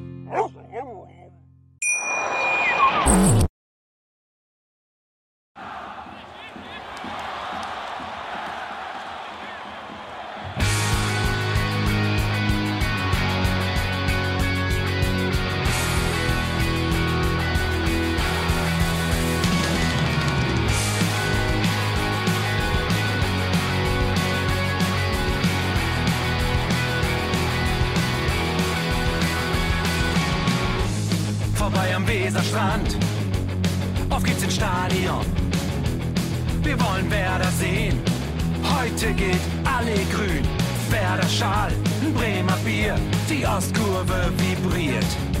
it. 45.01 45.40